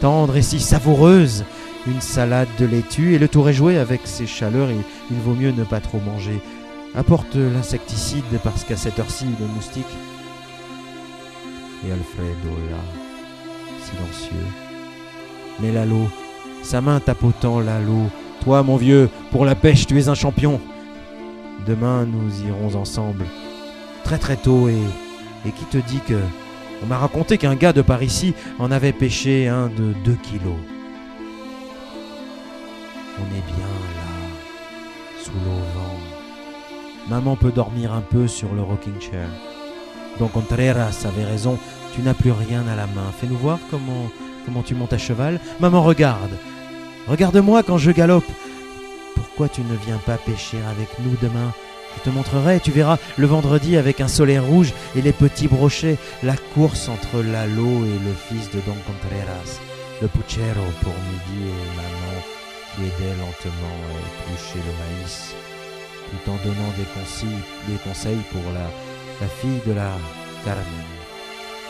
Tendre 0.00 0.36
et 0.36 0.42
si 0.42 0.60
savoureuse 0.60 1.44
une 1.86 2.00
salade 2.00 2.48
de 2.58 2.66
laitue 2.66 3.14
et 3.14 3.18
le 3.18 3.28
tour 3.28 3.48
est 3.48 3.54
joué 3.54 3.78
avec 3.78 4.02
ces 4.04 4.26
chaleurs 4.26 4.70
et 4.70 4.76
il 5.10 5.16
vaut 5.18 5.34
mieux 5.34 5.50
ne 5.50 5.64
pas 5.64 5.80
trop 5.80 5.98
manger. 5.98 6.40
Apporte 6.94 7.34
l'insecticide 7.34 8.24
parce 8.44 8.64
qu'à 8.64 8.76
cette 8.76 8.98
heure-ci, 8.98 9.24
le 9.40 9.46
moustique. 9.46 9.86
Et 11.86 11.92
Alfredo 11.92 12.54
là, 12.70 12.78
silencieux. 13.82 14.46
Mais 15.60 15.72
Lalo, 15.72 16.08
sa 16.62 16.80
main 16.80 17.00
tapotant 17.00 17.60
Lalo, 17.60 18.08
toi 18.44 18.62
mon 18.62 18.76
vieux, 18.76 19.08
pour 19.32 19.44
la 19.44 19.54
pêche 19.54 19.86
tu 19.86 19.98
es 19.98 20.08
un 20.08 20.14
champion. 20.14 20.60
Demain 21.66 22.06
nous 22.06 22.46
irons 22.46 22.78
ensemble, 22.78 23.24
très 24.04 24.18
très 24.18 24.36
tôt 24.36 24.68
et, 24.68 24.78
et 25.46 25.50
qui 25.50 25.64
te 25.64 25.78
dit 25.78 26.00
que... 26.06 26.18
On 26.82 26.86
m'a 26.86 26.98
raconté 26.98 27.38
qu'un 27.38 27.54
gars 27.54 27.72
de 27.72 27.82
par 27.82 28.02
ici 28.02 28.34
en 28.58 28.70
avait 28.70 28.92
pêché 28.92 29.48
un 29.48 29.66
de 29.66 29.92
deux 30.04 30.16
kilos. 30.22 30.62
On 33.18 33.26
est 33.36 33.46
bien 33.46 33.66
là, 33.96 35.22
sous 35.22 35.32
l'auvent. 35.44 35.78
Maman 37.08 37.36
peut 37.36 37.52
dormir 37.52 37.92
un 37.94 38.02
peu 38.02 38.28
sur 38.28 38.54
le 38.54 38.62
rocking 38.62 39.00
chair. 39.00 39.28
Donc 40.18 40.32
Contreras 40.32 41.06
avait 41.06 41.24
raison, 41.24 41.58
tu 41.94 42.02
n'as 42.02 42.14
plus 42.14 42.32
rien 42.32 42.66
à 42.68 42.76
la 42.76 42.86
main. 42.86 43.10
Fais-nous 43.18 43.36
voir 43.36 43.58
comment, 43.70 44.10
comment 44.44 44.62
tu 44.62 44.74
montes 44.74 44.92
à 44.92 44.98
cheval. 44.98 45.40
Maman, 45.58 45.82
regarde. 45.82 46.32
Regarde-moi 47.06 47.62
quand 47.62 47.78
je 47.78 47.90
galope. 47.90 48.30
Pourquoi 49.14 49.48
tu 49.48 49.62
ne 49.62 49.76
viens 49.86 49.98
pas 50.04 50.16
pêcher 50.16 50.58
avec 50.70 50.88
nous 51.00 51.16
demain? 51.22 51.52
Je 51.96 52.02
te 52.02 52.10
montrerai, 52.10 52.60
tu 52.60 52.70
verras, 52.70 52.98
le 53.16 53.26
vendredi 53.26 53.76
avec 53.76 54.00
un 54.00 54.08
soleil 54.08 54.38
rouge 54.38 54.72
et 54.94 55.02
les 55.02 55.12
petits 55.12 55.48
brochets, 55.48 55.96
la 56.22 56.36
course 56.54 56.88
entre 56.88 57.22
Lalo 57.22 57.84
et 57.84 57.98
le 58.04 58.14
fils 58.28 58.50
de 58.50 58.60
Don 58.60 58.76
Contreras, 58.86 59.60
le 60.00 60.08
puchero 60.08 60.64
pour 60.82 60.92
midi 60.92 61.48
et 61.48 61.76
maman 61.76 62.22
qui 62.74 62.82
aidait 62.82 63.16
lentement 63.16 63.78
à 63.88 64.30
éplucher 64.30 64.58
le 64.64 65.00
maïs, 65.00 65.34
tout 66.10 66.30
en 66.30 66.36
donnant 66.44 66.72
des 66.76 66.84
conseils, 66.94 67.42
des 67.68 67.78
conseils 67.82 68.22
pour 68.30 68.52
la, 68.52 68.68
fille 69.40 69.60
de 69.66 69.72
la 69.72 69.90
Carmen, 70.44 70.64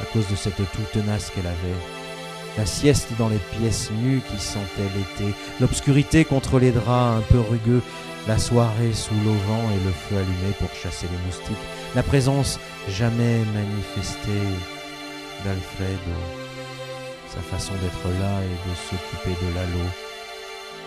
à 0.01 0.05
cause 0.12 0.29
de 0.29 0.37
cette 0.37 0.57
toux 0.57 0.87
tenace 0.93 1.31
qu'elle 1.31 1.47
avait. 1.47 1.81
La 2.57 2.66
sieste 2.66 3.11
dans 3.19 3.29
les 3.29 3.41
pièces 3.59 3.91
nues 4.03 4.21
qui 4.31 4.43
sentaient 4.43 4.91
l'été, 4.97 5.33
l'obscurité 5.61 6.25
contre 6.25 6.59
les 6.59 6.73
draps 6.73 7.19
un 7.19 7.33
peu 7.33 7.41
rugueux, 7.41 7.83
la 8.29 8.37
soirée 8.37 8.93
sous 8.93 9.14
l'auvent 9.24 9.72
et 9.74 9.85
le 9.87 9.91
feu 9.91 10.16
allumé 10.16 10.53
pour 10.59 10.68
chasser 10.74 11.07
les 11.11 11.26
moustiques, 11.26 11.66
la 11.97 12.03
présence 12.03 12.61
jamais 12.91 13.39
manifestée 13.55 14.49
d'Alfredo, 15.45 16.18
sa 17.33 17.41
façon 17.41 17.72
d'être 17.81 18.09
là 18.20 18.35
et 18.45 18.68
de 18.68 18.74
s'occuper 18.76 19.35
de 19.43 19.55
Lalo, 19.55 19.89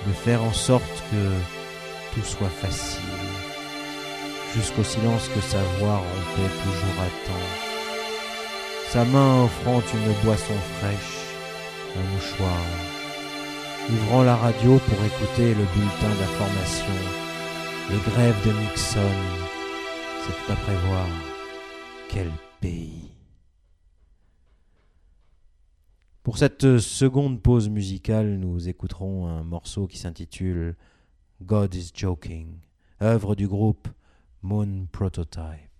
de 0.07 0.13
faire 0.13 0.43
en 0.43 0.53
sorte 0.53 1.03
que 1.09 1.23
tout 2.13 2.25
soit 2.25 2.55
facile, 2.61 3.01
jusqu'au 4.55 4.83
silence 4.83 5.27
que 5.33 5.41
sa 5.41 5.63
voix 5.79 5.97
rompait 5.97 6.55
toujours 6.63 6.97
à 7.01 7.09
temps, 7.25 7.49
sa 8.89 9.03
main 9.05 9.45
offrant 9.45 9.81
une 9.95 10.13
boisson 10.23 10.59
fraîche, 10.77 11.25
un 11.97 12.13
mouchoir, 12.13 12.61
ouvrant 13.89 14.21
la 14.21 14.35
radio 14.35 14.77
pour 14.77 15.05
écouter 15.05 15.55
le 15.55 15.65
bulletin 15.73 16.13
d'information, 16.19 17.30
les 17.89 17.97
grèves 18.11 18.45
de 18.45 18.51
Nixon, 18.51 18.99
c'est 20.23 20.51
à 20.51 20.55
prévoir. 20.55 21.07
Quel 22.09 22.29
pays 22.59 23.11
Pour 26.23 26.37
cette 26.37 26.77
seconde 26.77 27.41
pause 27.41 27.69
musicale, 27.69 28.37
nous 28.37 28.69
écouterons 28.69 29.27
un 29.27 29.43
morceau 29.43 29.87
qui 29.87 29.97
s'intitule 29.97 30.75
God 31.41 31.73
is 31.73 31.91
Joking, 31.93 32.59
œuvre 33.01 33.35
du 33.35 33.47
groupe 33.47 33.87
Moon 34.43 34.87
Prototype. 34.91 35.70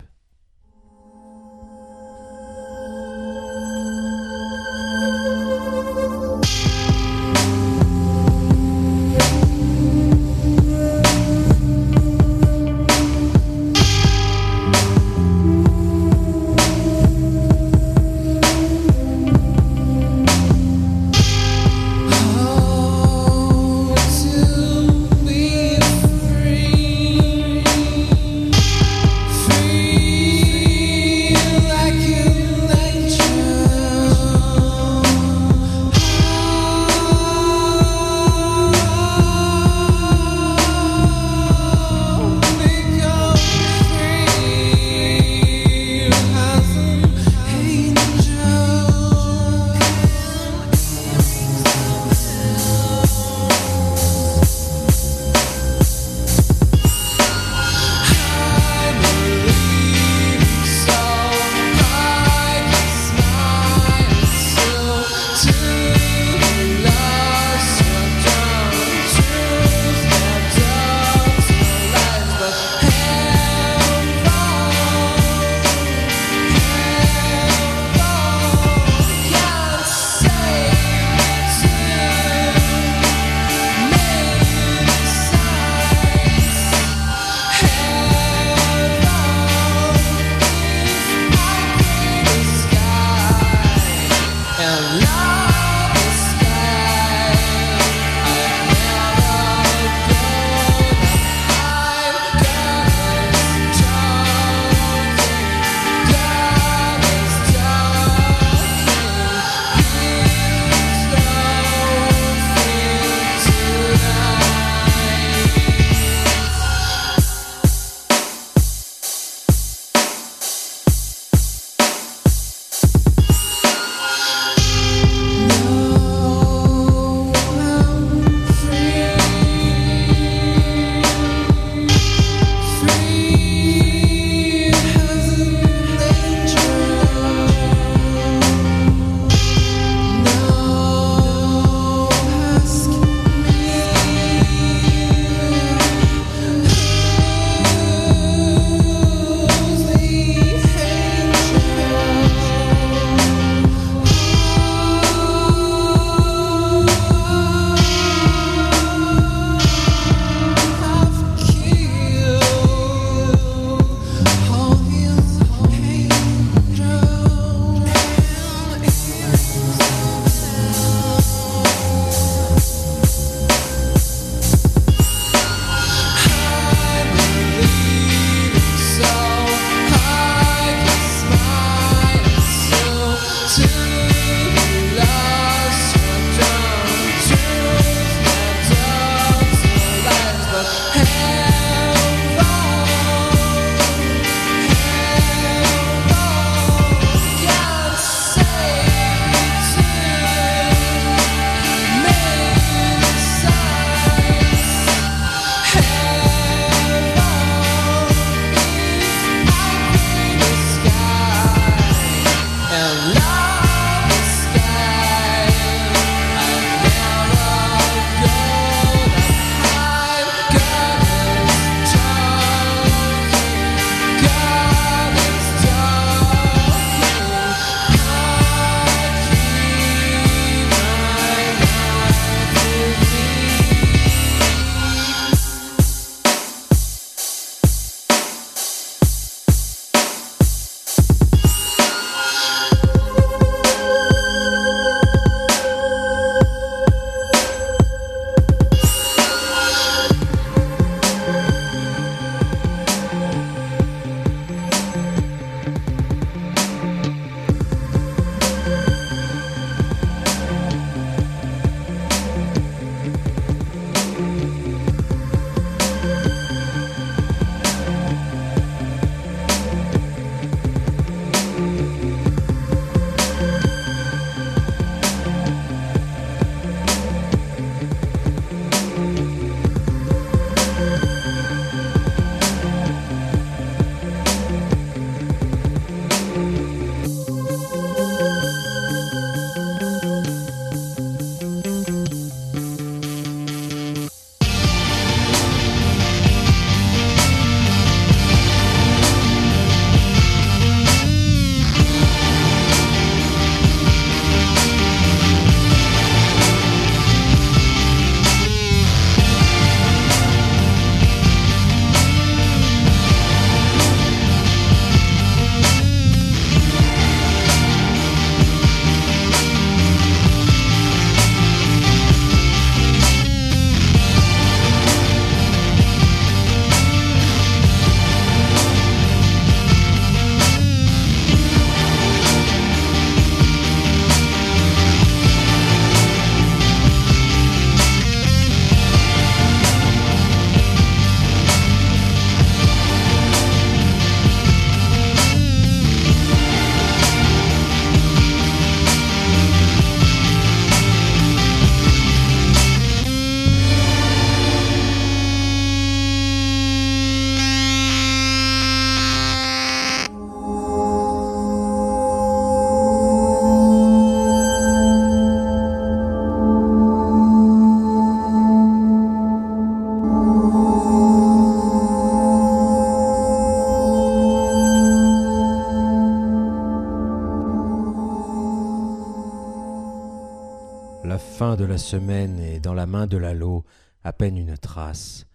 Semaine 381.82 382.40
et 382.40 382.60
dans 382.60 382.74
la 382.74 382.86
main 382.86 383.08
de 383.08 383.18
Lalo, 383.18 383.66
à 384.04 384.14
peine 384.14 384.38
une 384.38 384.58
trace. 384.58 385.26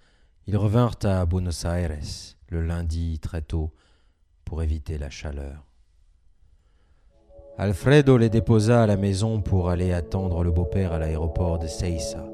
Ils 0.46 0.56
revinrent 0.56 0.98
à 1.02 1.26
Buenos 1.26 1.64
Aires 1.64 1.98
le 2.48 2.62
lundi 2.62 3.18
très 3.18 3.42
tôt 3.42 3.72
pour 4.44 4.62
éviter 4.62 4.96
la 4.96 5.10
chaleur. 5.10 5.64
Alfredo 7.58 8.16
les 8.16 8.30
déposa 8.30 8.82
à 8.82 8.86
la 8.86 8.96
maison 8.96 9.40
pour 9.40 9.70
aller 9.70 9.92
attendre 9.92 10.44
le 10.44 10.50
beau-père 10.50 10.92
à 10.92 10.98
l'aéroport 10.98 11.58
de 11.58 11.66
Seiza. 11.66 12.24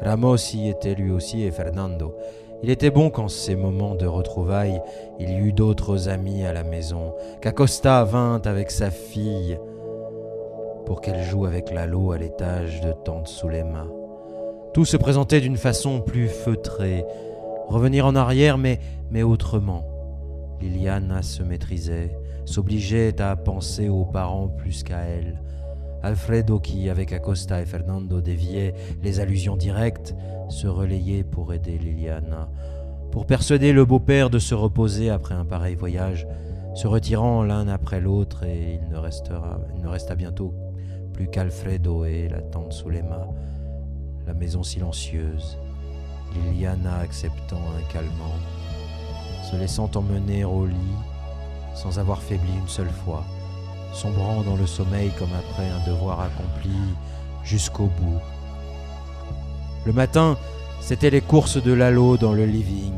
Ramos 0.00 0.54
y 0.54 0.68
était 0.68 0.94
lui 0.94 1.10
aussi 1.10 1.42
et 1.42 1.50
Fernando. 1.50 2.14
Il 2.62 2.70
était 2.70 2.90
bon 2.90 3.10
qu'en 3.10 3.28
ces 3.28 3.56
moments 3.56 3.94
de 3.94 4.06
retrouvailles, 4.06 4.80
il 5.18 5.30
y 5.30 5.36
eut 5.36 5.52
d'autres 5.52 6.08
amis 6.08 6.44
à 6.44 6.52
la 6.52 6.62
maison, 6.62 7.14
qu'Acosta 7.40 8.04
vint 8.04 8.40
avec 8.44 8.70
sa 8.70 8.90
fille 8.90 9.58
pour 10.86 11.00
qu'elle 11.00 11.22
joue 11.22 11.46
avec 11.46 11.72
Lalo 11.72 12.12
à 12.12 12.18
l'étage 12.18 12.80
de 12.80 12.92
tante 12.92 13.28
Soulema. 13.28 13.86
Tout 14.72 14.84
se 14.84 14.96
présentait 14.96 15.40
d'une 15.40 15.56
façon 15.56 16.00
plus 16.00 16.28
feutrée, 16.28 17.04
revenir 17.68 18.06
en 18.06 18.16
arrière 18.16 18.58
mais, 18.58 18.80
mais 19.10 19.22
autrement. 19.22 19.84
Liliana 20.60 21.22
se 21.22 21.42
maîtrisait, 21.42 22.16
s'obligeait 22.44 23.20
à 23.20 23.36
penser 23.36 23.88
aux 23.88 24.04
parents 24.04 24.48
plus 24.48 24.82
qu'à 24.82 25.00
elle. 25.00 25.40
Alfredo, 26.02 26.58
qui, 26.60 26.90
avec 26.90 27.12
Acosta 27.12 27.62
et 27.62 27.66
Fernando, 27.66 28.20
déviait 28.20 28.74
les 29.02 29.20
allusions 29.20 29.56
directes, 29.56 30.14
se 30.48 30.66
relayait 30.66 31.24
pour 31.24 31.54
aider 31.54 31.78
Liliana, 31.78 32.50
pour 33.10 33.26
persuader 33.26 33.72
le 33.72 33.84
beau-père 33.84 34.28
de 34.28 34.38
se 34.38 34.54
reposer 34.54 35.08
après 35.08 35.34
un 35.34 35.46
pareil 35.46 35.76
voyage, 35.76 36.26
se 36.74 36.86
retirant 36.86 37.42
l'un 37.42 37.68
après 37.68 38.00
l'autre, 38.00 38.44
et 38.44 38.80
il 38.82 38.88
ne, 38.90 38.98
restera, 38.98 39.60
il 39.76 39.82
ne 39.82 39.88
resta 39.88 40.14
bientôt 40.14 40.52
plus 41.14 41.28
qu'Alfredo 41.28 42.04
et 42.04 42.28
la 42.28 42.42
tante 42.42 42.72
Sulema, 42.72 43.26
la 44.26 44.34
maison 44.34 44.62
silencieuse, 44.62 45.56
Liliana 46.34 46.98
acceptant 46.98 47.60
un 47.78 47.92
calmant, 47.92 48.34
se 49.50 49.56
laissant 49.56 49.90
emmener 49.94 50.44
au 50.44 50.66
lit 50.66 50.74
sans 51.74 51.98
avoir 51.98 52.22
faibli 52.22 52.52
une 52.52 52.68
seule 52.68 52.90
fois, 53.04 53.24
sombrant 53.92 54.42
dans 54.42 54.56
le 54.56 54.66
sommeil 54.66 55.10
comme 55.18 55.32
après 55.32 55.68
un 55.68 55.86
devoir 55.86 56.20
accompli 56.20 56.76
jusqu'au 57.44 57.86
bout. 57.86 58.20
Le 59.86 59.92
matin, 59.92 60.36
c'était 60.80 61.10
les 61.10 61.20
courses 61.20 61.62
de 61.62 61.72
Lalo 61.72 62.16
dans 62.16 62.32
le 62.32 62.46
living, 62.46 62.94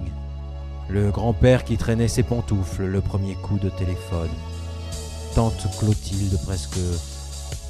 le 0.89 1.11
grand-père 1.11 1.64
qui 1.64 1.77
traînait 1.77 2.09
ses 2.09 2.23
pantoufles, 2.23 2.85
le 2.85 3.01
premier 3.01 3.35
coup 3.35 3.59
de 3.59 3.69
téléphone, 3.69 4.31
tante 5.35 5.67
Clotilde 5.79 6.39
presque 6.45 6.79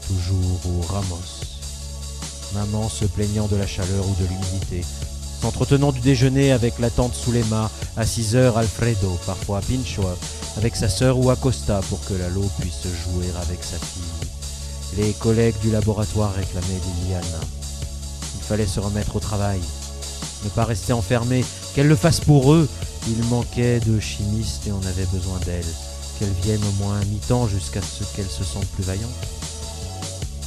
toujours 0.06 0.60
au 0.66 0.80
Ramos, 0.92 1.16
maman 2.54 2.88
se 2.88 3.04
plaignant 3.04 3.46
de 3.46 3.56
la 3.56 3.66
chaleur 3.66 4.04
ou 4.08 4.14
de 4.22 4.28
l'humidité, 4.28 4.84
s'entretenant 5.40 5.92
du 5.92 6.00
déjeuner 6.00 6.52
avec 6.52 6.78
la 6.78 6.90
tante 6.90 7.14
Sulema, 7.14 7.70
à 7.96 8.06
6 8.06 8.36
heures 8.36 8.58
Alfredo, 8.58 9.18
parfois 9.26 9.60
Pincho, 9.60 10.02
avec 10.56 10.76
sa 10.76 10.88
sœur 10.88 11.18
ou 11.18 11.30
Acosta 11.30 11.80
pour 11.88 12.04
que 12.04 12.14
Lalo 12.14 12.48
puisse 12.60 12.82
jouer 12.82 13.30
avec 13.42 13.62
sa 13.62 13.76
fille. 13.78 14.96
Les 14.96 15.12
collègues 15.12 15.58
du 15.60 15.70
laboratoire 15.70 16.34
réclamaient 16.34 16.80
Liliana. 17.02 17.40
Il 18.36 18.42
fallait 18.42 18.66
se 18.66 18.80
remettre 18.80 19.16
au 19.16 19.20
travail, 19.20 19.60
ne 20.44 20.50
pas 20.50 20.64
rester 20.64 20.92
enfermé, 20.92 21.44
qu'elle 21.74 21.88
le 21.88 21.96
fasse 21.96 22.20
pour 22.20 22.52
eux. 22.52 22.68
Il 23.08 23.22
manquait 23.24 23.80
de 23.80 24.00
chimistes 24.00 24.66
et 24.66 24.72
on 24.72 24.86
avait 24.86 25.06
besoin 25.06 25.38
d'elle, 25.44 25.66
qu'elle 26.18 26.32
vienne 26.42 26.62
au 26.64 26.82
moins 26.82 27.00
à 27.00 27.04
mi-temps 27.04 27.48
jusqu'à 27.48 27.82
ce 27.82 28.04
qu'elle 28.14 28.30
se 28.30 28.44
sente 28.44 28.66
plus 28.66 28.84
vaillante. 28.84 29.35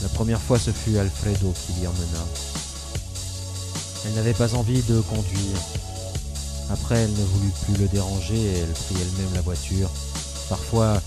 La 0.02 0.10
première 0.10 0.40
fois, 0.40 0.58
ce 0.58 0.72
fut 0.72 0.98
Alfredo 0.98 1.54
qui 1.66 1.74
l'y 1.74 1.88
emmena. 1.88 2.26
Elle 4.06 4.14
n'avait 4.14 4.34
pas 4.34 4.56
envie 4.56 4.82
de 4.84 5.02
conduire. 5.02 5.60
Après, 6.72 7.00
elle 7.00 7.12
ne 7.12 7.26
voulut 7.26 7.54
plus 7.66 7.76
le 7.76 7.88
déranger 7.88 8.36
et 8.36 8.58
elle 8.60 8.72
prit 8.72 8.96
elle-même 8.96 9.34
la 9.34 9.42
voiture. 9.42 9.90
Parfois, 10.48 11.02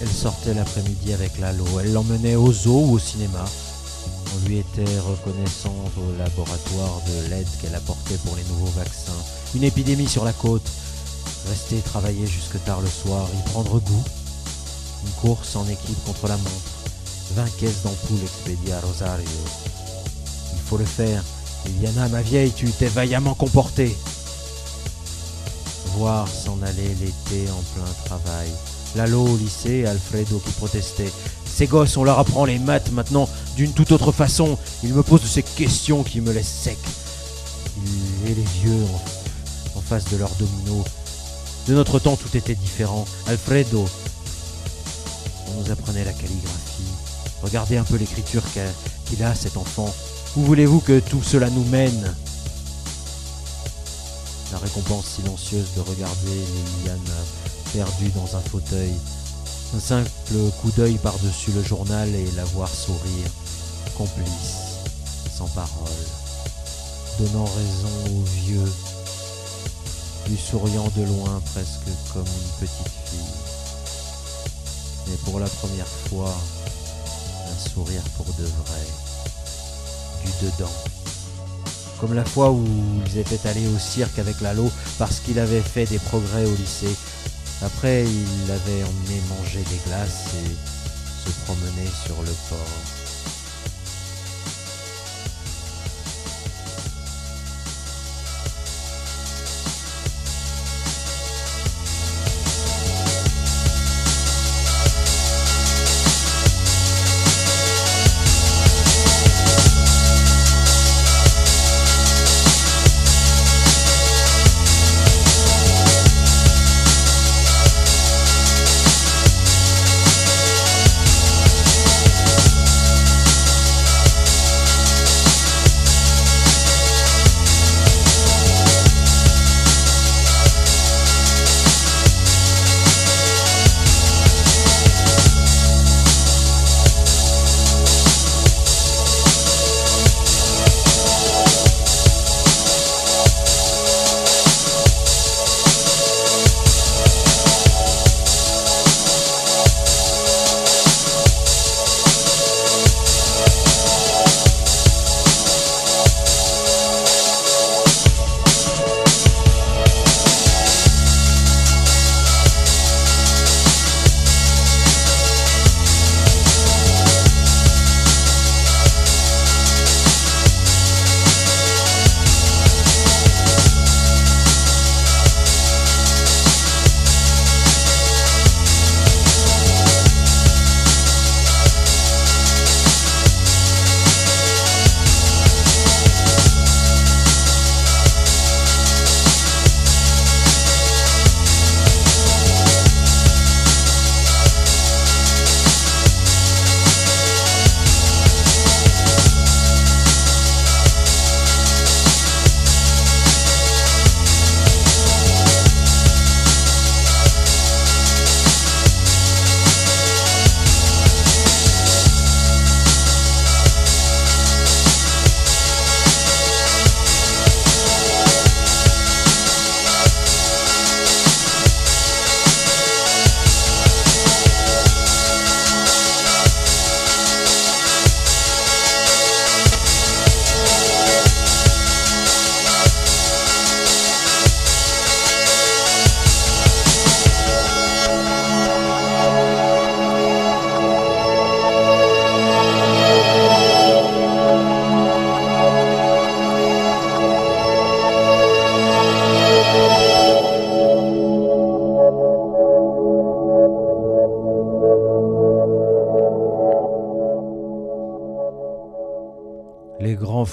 elle 0.00 0.08
sortait 0.08 0.54
l'après-midi 0.54 1.12
avec 1.12 1.38
Lalo. 1.38 1.64
Elle 1.80 1.92
l'emmenait 1.92 2.36
au 2.36 2.52
zoo 2.52 2.84
ou 2.86 2.92
au 2.92 2.98
cinéma. 2.98 3.44
On 4.36 4.46
lui 4.46 4.58
était 4.58 4.98
reconnaissante 5.00 5.92
au 5.98 6.16
laboratoire 6.18 7.00
de 7.08 7.30
l'aide 7.30 7.48
qu'elle 7.60 7.74
apportait 7.74 8.18
pour 8.24 8.36
les 8.36 8.44
nouveaux 8.44 8.70
vaccins. 8.78 9.12
Une 9.54 9.64
épidémie 9.64 10.08
sur 10.08 10.24
la 10.24 10.32
côte. 10.32 10.70
Rester 11.48 11.78
travailler 11.78 12.26
jusque 12.26 12.62
tard 12.64 12.80
le 12.80 12.88
soir, 12.88 13.26
y 13.34 13.50
prendre 13.50 13.80
goût. 13.80 14.04
Une 15.04 15.12
course 15.20 15.56
en 15.56 15.66
équipe 15.66 16.04
contre 16.04 16.28
la 16.28 16.36
montre. 16.36 16.79
20 17.34 17.56
caisses 17.58 17.82
d'ampoules 17.84 18.22
expédiées 18.22 18.72
à 18.72 18.80
Rosario. 18.80 19.26
Il 20.52 20.60
faut 20.68 20.76
le 20.76 20.84
faire. 20.84 21.22
Liliana, 21.66 22.08
ma 22.08 22.22
vieille, 22.22 22.52
tu 22.52 22.66
t'es 22.70 22.88
vaillamment 22.88 23.34
comportée. 23.34 23.96
Voir 25.96 26.26
s'en 26.28 26.60
aller 26.62 26.94
l'été 27.00 27.50
en 27.50 27.62
plein 27.74 27.92
travail. 28.04 28.48
Lalo 28.96 29.22
au 29.22 29.36
lycée, 29.36 29.86
Alfredo 29.86 30.38
qui 30.38 30.52
protestait. 30.52 31.12
Ces 31.46 31.66
gosses, 31.66 31.96
on 31.96 32.04
leur 32.04 32.18
apprend 32.18 32.44
les 32.44 32.58
maths 32.58 32.90
maintenant 32.92 33.28
d'une 33.56 33.72
toute 33.72 33.92
autre 33.92 34.12
façon. 34.12 34.58
Ils 34.82 34.94
me 34.94 35.02
posent 35.02 35.24
ces 35.24 35.42
questions 35.42 36.02
qui 36.02 36.20
me 36.20 36.32
laissent 36.32 36.48
sec. 36.62 36.78
Et 38.26 38.34
les 38.34 38.46
vieux 38.60 38.84
en, 39.74 39.78
en 39.78 39.82
face 39.82 40.04
de 40.06 40.16
leurs 40.16 40.34
dominos. 40.36 40.86
De 41.68 41.74
notre 41.74 41.98
temps, 41.98 42.16
tout 42.16 42.36
était 42.36 42.54
différent. 42.54 43.04
Alfredo, 43.26 43.86
on 45.48 45.60
nous 45.60 45.70
apprenait 45.70 46.04
la 46.04 46.12
calligraphie. 46.12 46.69
Regardez 47.42 47.76
un 47.76 47.84
peu 47.84 47.96
l'écriture 47.96 48.42
qu'il 49.06 49.22
a, 49.22 49.34
cet 49.34 49.56
enfant. 49.56 49.92
Où 50.36 50.42
voulez-vous 50.42 50.80
que 50.80 51.00
tout 51.00 51.22
cela 51.22 51.48
nous 51.50 51.64
mène? 51.64 52.14
La 54.52 54.58
récompense 54.58 55.06
silencieuse 55.06 55.68
de 55.76 55.80
regarder 55.80 56.34
Liliane 56.78 56.98
perdue 57.72 58.10
dans 58.10 58.36
un 58.36 58.40
fauteuil. 58.40 58.92
Un 59.74 59.80
simple 59.80 60.10
coup 60.60 60.70
d'œil 60.76 60.98
par-dessus 60.98 61.52
le 61.52 61.62
journal 61.62 62.08
et 62.08 62.28
la 62.36 62.44
voir 62.44 62.68
sourire, 62.68 63.30
complice, 63.96 64.82
sans 65.36 65.46
parole, 65.48 65.70
donnant 67.20 67.44
raison 67.44 68.16
au 68.16 68.22
vieux, 68.44 68.72
lui 70.28 70.36
souriant 70.36 70.90
de 70.96 71.04
loin 71.04 71.40
presque 71.54 71.86
comme 72.12 72.26
une 72.26 72.66
petite 72.66 72.92
fille. 73.06 73.18
Mais 75.06 75.16
pour 75.24 75.38
la 75.38 75.46
première 75.46 75.86
fois, 75.86 76.34
sourire 77.60 78.02
pour 78.16 78.26
de 78.26 78.44
vrai, 78.44 78.86
du 80.24 80.46
dedans. 80.46 80.72
Comme 82.00 82.14
la 82.14 82.24
fois 82.24 82.50
où 82.50 82.64
ils 83.06 83.18
étaient 83.18 83.46
allés 83.46 83.68
au 83.68 83.78
cirque 83.78 84.18
avec 84.18 84.40
Lalo 84.40 84.70
parce 84.98 85.20
qu'il 85.20 85.38
avait 85.38 85.60
fait 85.60 85.84
des 85.86 85.98
progrès 85.98 86.46
au 86.46 86.56
lycée. 86.56 86.96
Après, 87.62 88.04
il 88.04 88.48
l'avait 88.48 88.82
emmené 88.84 89.20
manger 89.28 89.62
des 89.70 89.80
glaces 89.86 90.24
et 90.42 91.28
se 91.28 91.30
promener 91.44 91.88
sur 92.06 92.22
le 92.22 92.32
port. 92.48 92.99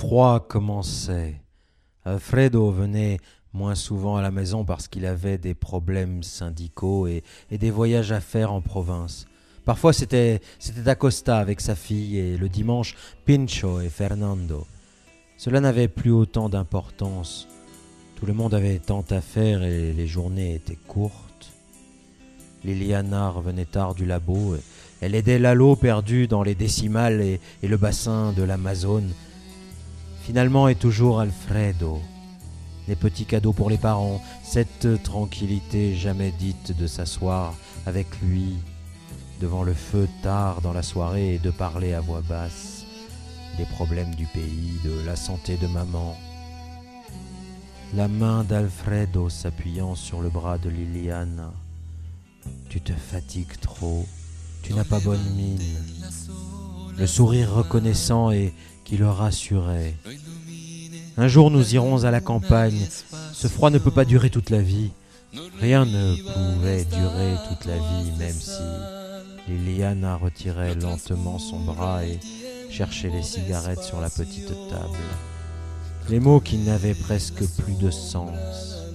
Froids 0.08 0.40
commençaient. 0.40 1.42
Alfredo 2.06 2.72
venait 2.72 3.18
moins 3.52 3.76
souvent 3.76 4.16
à 4.16 4.22
la 4.22 4.32
maison 4.32 4.64
parce 4.64 4.88
qu'il 4.88 5.06
avait 5.06 5.38
des 5.38 5.54
problèmes 5.54 6.24
syndicaux 6.24 7.08
et, 7.08 7.24
des 7.52 7.72
voyages 7.72 8.14
à 8.14 8.22
faire 8.22 8.54
en 8.54 8.62
province. 8.62 9.26
Parfois 9.66 9.92
c'était 9.92 10.40
Acosta 10.86 11.40
avec 11.40 11.60
sa 11.60 11.76
fille 11.76 12.18
et 12.18 12.38
le 12.38 12.48
dimanche 12.48 12.96
Pincho 13.26 13.82
et 13.82 13.90
Fernando. 13.90 14.66
Cela 15.36 15.60
n'avait 15.60 15.90
plus 15.90 16.12
autant 16.12 16.48
d'importance. 16.48 17.50
Tout 18.16 18.28
le 18.28 18.34
monde 18.34 18.54
avait 18.54 18.80
tant 18.80 19.04
à 19.10 19.20
faire 19.20 19.62
et 19.62 19.92
les 19.92 20.08
journées 20.08 20.56
étaient 20.56 20.80
courtes. 20.88 21.52
Liliana 22.64 23.28
revenait 23.28 23.66
tard 23.66 23.94
du 23.94 24.06
labo. 24.06 24.56
Elle 25.02 25.16
aidait 25.16 25.38
Lalo 25.38 25.76
perdu 25.76 26.28
dans 26.28 26.44
les 26.44 26.56
décimales 26.56 27.20
et 27.20 27.68
le 27.68 27.76
bassin 27.76 28.32
de 28.32 28.44
l'Amazone. 28.44 29.12
Finalement 30.28 30.68
et 30.68 30.76
toujours 30.76 31.22
Alfredo. 31.22 32.02
Les 32.90 32.98
petits 32.98 33.24
cadeaux 33.24 33.54
pour 33.54 33.70
les 33.70 33.78
parents, 33.78 34.22
cette 34.44 35.02
tranquillité 35.02 35.96
jamais 35.96 36.32
dite 36.32 36.78
de 36.78 36.86
s'asseoir 36.86 37.56
avec 37.86 38.08
lui 38.22 38.58
devant 39.40 39.64
le 39.64 39.74
feu 39.74 40.06
tard 40.24 40.60
dans 40.60 40.74
la 40.74 40.84
soirée 40.84 41.36
et 41.36 41.40
de 41.40 41.50
parler 41.50 41.94
à 41.94 42.02
voix 42.02 42.20
basse 42.20 42.84
des 43.58 43.64
problèmes 43.64 44.16
du 44.16 44.26
pays, 44.26 44.74
de 44.84 45.06
la 45.06 45.16
santé 45.16 45.56
de 45.56 45.68
maman. 45.68 46.18
La 47.96 48.10
main 48.10 48.44
d'Alfredo 48.44 49.30
s'appuyant 49.30 49.96
sur 49.96 50.22
le 50.22 50.28
bras 50.28 50.58
de 50.58 50.68
Liliana. 50.68 51.54
Tu 52.68 52.82
te 52.82 52.92
fatigues 52.92 53.58
trop, 53.62 54.06
tu 54.62 54.74
n'as 54.74 54.84
pas 54.84 55.00
bonne 55.00 55.24
mine. 55.38 55.62
Le 56.98 57.08
sourire 57.08 57.54
reconnaissant 57.54 58.30
et 58.32 58.54
qui 58.88 58.96
le 58.96 59.10
rassurait. 59.10 59.96
Un 61.18 61.28
jour 61.28 61.52
nous 61.52 61.76
irons 61.76 62.06
à 62.06 62.12
la 62.12 62.22
campagne. 62.22 62.88
Ce 63.34 63.48
froid 63.50 63.70
ne 63.70 63.80
peut 63.80 63.92
pas 63.92 64.06
durer 64.06 64.30
toute 64.30 64.50
la 64.50 64.62
vie. 64.62 64.92
Rien 65.60 65.84
ne 65.84 66.16
pouvait 66.16 66.86
durer 66.86 67.36
toute 67.50 67.66
la 67.66 67.76
vie, 67.76 68.12
même 68.18 68.32
si 68.32 68.62
Liliana 69.50 70.16
retirait 70.16 70.76
lentement 70.76 71.38
son 71.38 71.60
bras 71.60 72.06
et 72.06 72.18
cherchait 72.70 73.10
les 73.10 73.24
cigarettes 73.24 73.84
sur 73.84 74.00
la 74.00 74.10
petite 74.10 74.54
table. 74.70 75.04
Les 76.10 76.22
mots 76.22 76.40
qui 76.40 76.58
n'avaient 76.58 76.96
presque 76.96 77.46
plus 77.58 77.74
de 77.74 77.92
sens. 77.92 78.86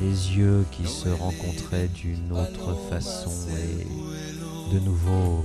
Les 0.00 0.38
yeux 0.38 0.64
qui 0.70 0.90
se 0.90 1.10
rencontraient 1.10 1.88
d'une 1.88 2.32
autre 2.32 2.78
façon 2.88 3.30
et 3.50 4.74
de 4.74 4.80
nouveau 4.80 5.44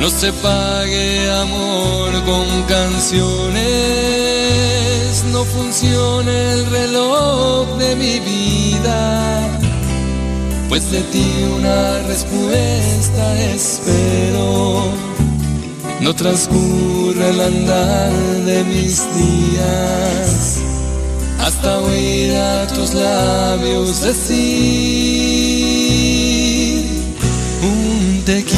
no 0.00 0.10
se 0.10 0.32
pague 0.32 1.30
amor 1.30 2.24
con 2.24 2.62
canciones, 2.62 3.64
no 5.32 5.44
funcione 5.44 6.52
el 6.52 6.66
reloj 6.66 7.76
de 7.78 7.96
mi 7.96 8.20
vida, 8.20 9.60
pues 10.68 10.90
de 10.90 11.00
ti 11.02 11.44
una 11.56 12.02
respuesta 12.02 13.40
espero 13.54 15.08
no 16.00 16.14
transcurre 16.14 17.30
el 17.30 17.40
andar 17.40 18.12
de 18.44 18.64
mis 18.64 19.02
días 19.14 20.58
hasta 21.40 21.78
oír 21.80 22.34
a 22.34 22.66
tus 22.68 22.94
labios 22.94 24.02
decir 24.02 24.38
un 27.62 28.22
te 28.24 28.44
quiero. 28.44 28.57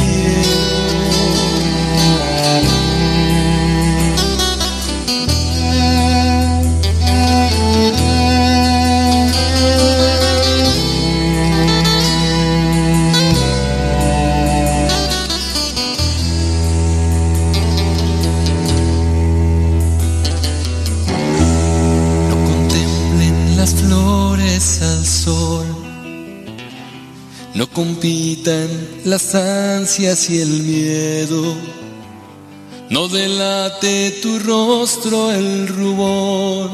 Compitan 27.73 28.67
las 29.05 29.33
ansias 29.35 30.29
y 30.29 30.41
el 30.41 30.63
miedo. 30.63 31.55
No 32.89 33.07
delate 33.07 34.19
tu 34.21 34.39
rostro 34.39 35.31
el 35.31 35.67
rubor. 35.67 36.69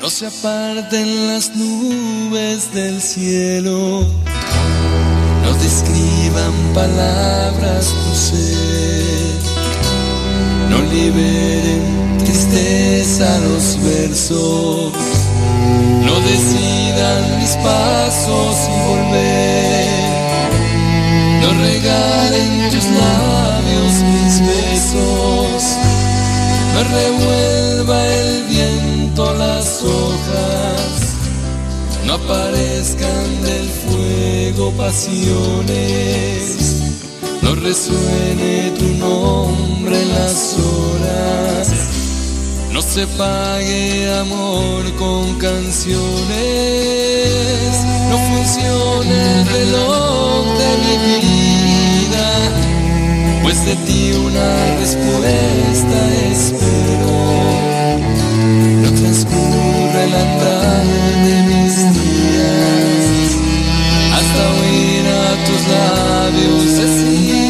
No 0.00 0.08
se 0.08 0.26
aparten 0.26 1.28
las 1.28 1.54
nubes 1.56 2.72
del 2.72 3.00
cielo. 3.02 4.06
No 5.42 5.54
describan 5.54 6.52
palabras 6.72 7.86
tu 7.86 8.16
ser. 8.16 9.40
No 10.70 10.80
liberen 10.82 12.18
tristeza 12.18 13.40
los 13.40 13.82
versos 13.82 14.92
no 16.10 16.20
decidan 16.20 17.38
mis 17.38 17.54
pasos 17.56 18.56
y 18.68 18.88
volver. 18.88 19.29
Regalen 21.60 22.70
tus 22.70 22.84
labios 22.84 23.92
mis 24.12 24.34
besos. 24.40 25.62
No 26.74 26.80
revuelva 26.84 27.98
el 28.06 28.44
viento 28.44 29.34
las 29.34 29.82
hojas. 29.82 30.88
No 32.06 32.14
aparezcan 32.14 33.42
del 33.42 33.68
fuego 33.68 34.72
pasiones. 34.72 36.42
No 37.42 37.54
resuene 37.54 38.72
tu 38.78 38.88
nombre 38.96 40.00
en 40.00 40.08
las 40.08 40.54
horas 40.54 41.90
no 42.80 42.86
se 42.86 43.06
pague 43.08 44.10
amor 44.20 44.82
con 44.94 45.34
canciones, 45.38 46.28
no 48.08 48.16
funciona 48.30 49.40
el 49.40 49.46
reloj 49.46 50.46
de 50.58 50.70
mi 50.84 50.96
vida, 51.04 51.49
pues 53.50 53.64
ti 53.84 54.12
una 54.12 54.76
respuesta 54.76 55.98
espero. 56.30 57.10
No 58.82 58.90
transcurre 58.92 60.04
el 60.04 60.14
andar 60.14 60.86
de 61.26 61.36
mis 61.48 61.74
días 61.98 63.04
hasta 64.14 64.40
oír 64.60 65.04
a 65.08 65.28
tus 65.46 65.62
labios 65.68 66.64
decir 66.76 67.44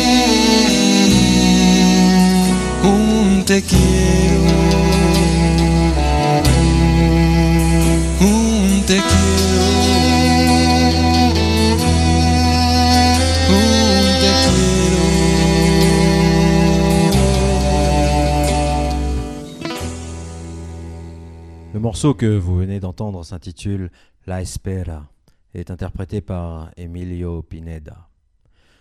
un 2.83 3.45
te 3.45 3.63
quiero. 3.63 4.00
Morceau 21.91 22.15
que 22.15 22.39
vous 22.39 22.55
venez 22.55 22.79
d'entendre 22.79 23.25
s'intitule 23.25 23.91
La 24.25 24.43
Espera 24.43 25.11
et 25.55 25.59
est 25.59 25.73
interprété 25.73 26.21
par 26.21 26.71
Emilio 26.77 27.43
Pineda. 27.43 28.09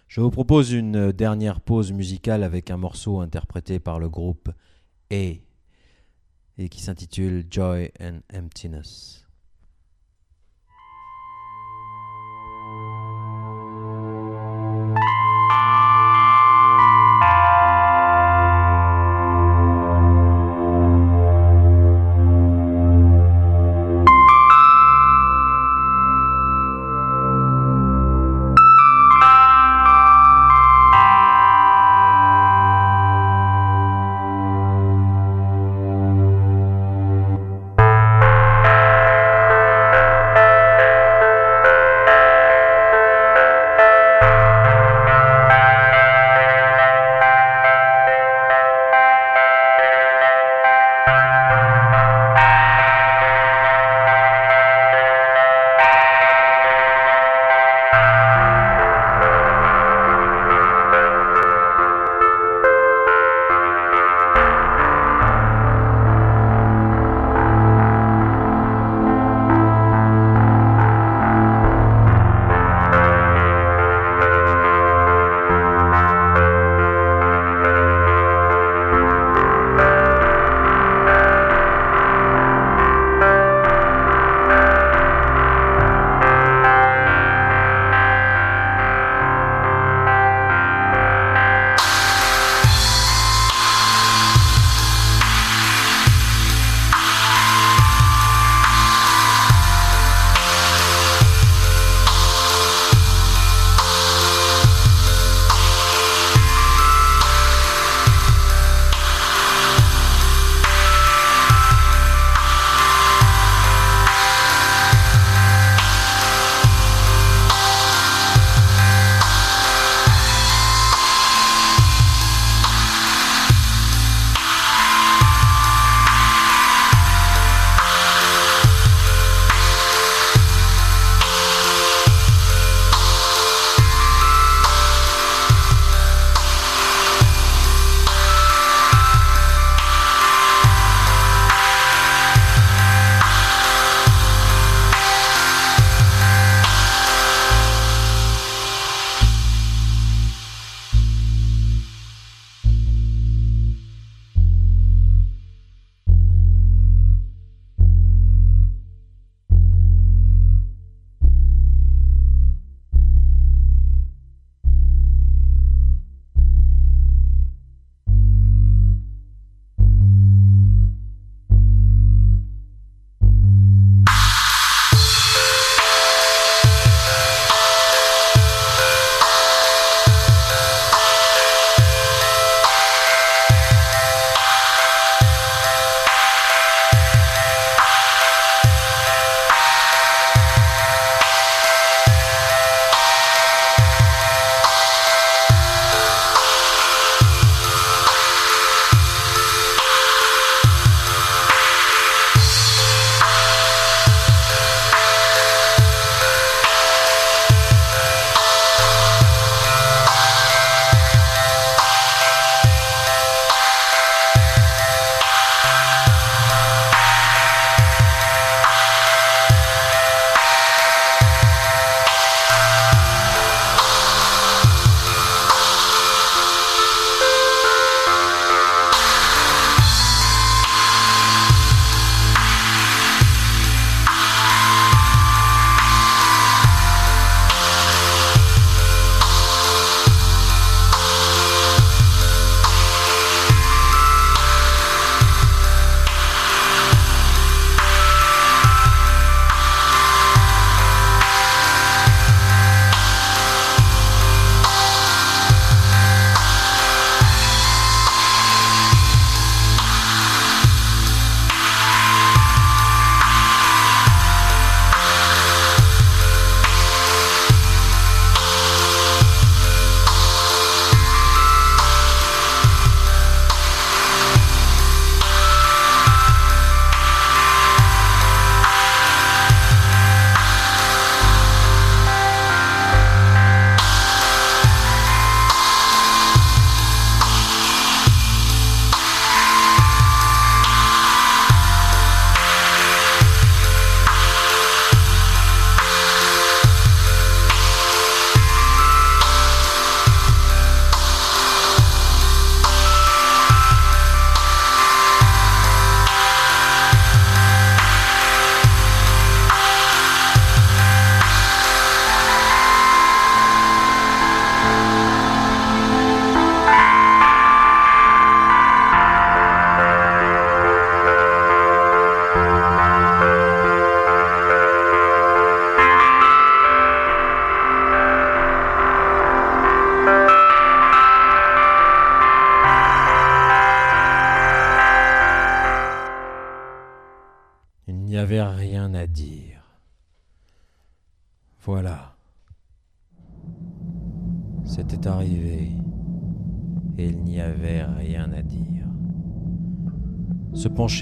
Je 0.08 0.22
vous 0.22 0.30
propose 0.30 0.74
une 0.74 1.12
dernière 1.12 1.60
pause 1.60 1.92
musicale 1.92 2.44
avec 2.44 2.70
un 2.70 2.78
morceau 2.78 3.20
interprété 3.20 3.80
par 3.80 3.98
le 3.98 4.10
groupe 4.10 4.52
A 5.12 5.16
et 5.16 6.70
qui 6.70 6.84
s'intitule 6.84 7.48
Joy 7.50 7.92
and 8.00 8.20
Emptiness. 8.32 9.19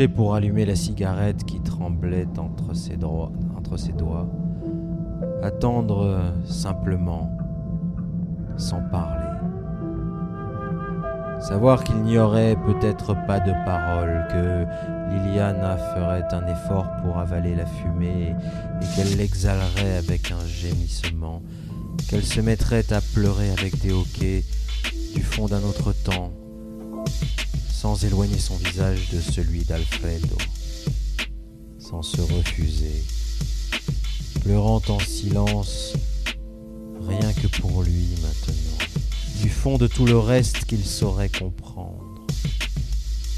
Pour 0.06 0.36
allumer 0.36 0.64
la 0.64 0.76
cigarette 0.76 1.44
qui 1.44 1.60
tremblait 1.60 2.28
entre 2.38 2.76
ses, 2.76 3.00
entre 3.04 3.78
ses 3.78 3.94
doigts. 3.94 4.28
Attendre 5.42 6.34
simplement, 6.46 7.36
sans 8.58 8.82
parler. 8.92 9.26
Savoir 11.40 11.84
qu'il 11.84 12.04
n'y 12.04 12.20
aurait 12.20 12.56
peut-être 12.68 13.16
pas 13.26 13.40
de 13.40 13.52
parole, 13.66 14.28
que 14.30 14.66
Liliana 15.10 15.78
ferait 15.78 16.28
un 16.32 16.46
effort 16.46 16.86
pour 17.02 17.18
avaler 17.18 17.56
la 17.56 17.66
fumée 17.66 18.36
et 18.80 18.96
qu'elle 18.96 19.18
l'exhalerait 19.18 19.98
avec 19.98 20.32
un 20.32 20.46
gémissement, 20.46 21.42
qu'elle 22.08 22.24
se 22.24 22.42
mettrait 22.42 22.86
à 22.94 23.02
pleurer 23.16 23.50
avec 23.50 23.82
des 23.82 23.94
hoquets 23.94 24.44
du 25.16 25.24
fond 25.24 25.48
d'un 25.48 25.64
autre 25.64 25.92
temps, 26.04 26.32
éloigner 27.96 28.40
son 28.40 28.56
visage 28.58 29.10
de 29.12 29.22
celui 29.22 29.64
d'Alfredo, 29.64 30.38
sans 31.80 32.02
se 32.02 32.22
refuser, 32.22 33.04
pleurant 34.42 34.82
en 34.90 35.00
silence, 35.00 35.94
rien 37.08 37.34
que 37.34 37.48
pour 37.48 37.84
lui 37.84 38.08
maintenant, 38.22 38.86
du 39.42 39.50
fond 39.50 39.78
de 39.78 39.88
tout 39.88 40.06
le 40.06 40.18
reste 40.18 40.66
qu'il 40.66 40.86
saurait 40.86 41.30
comprendre. 41.30 42.04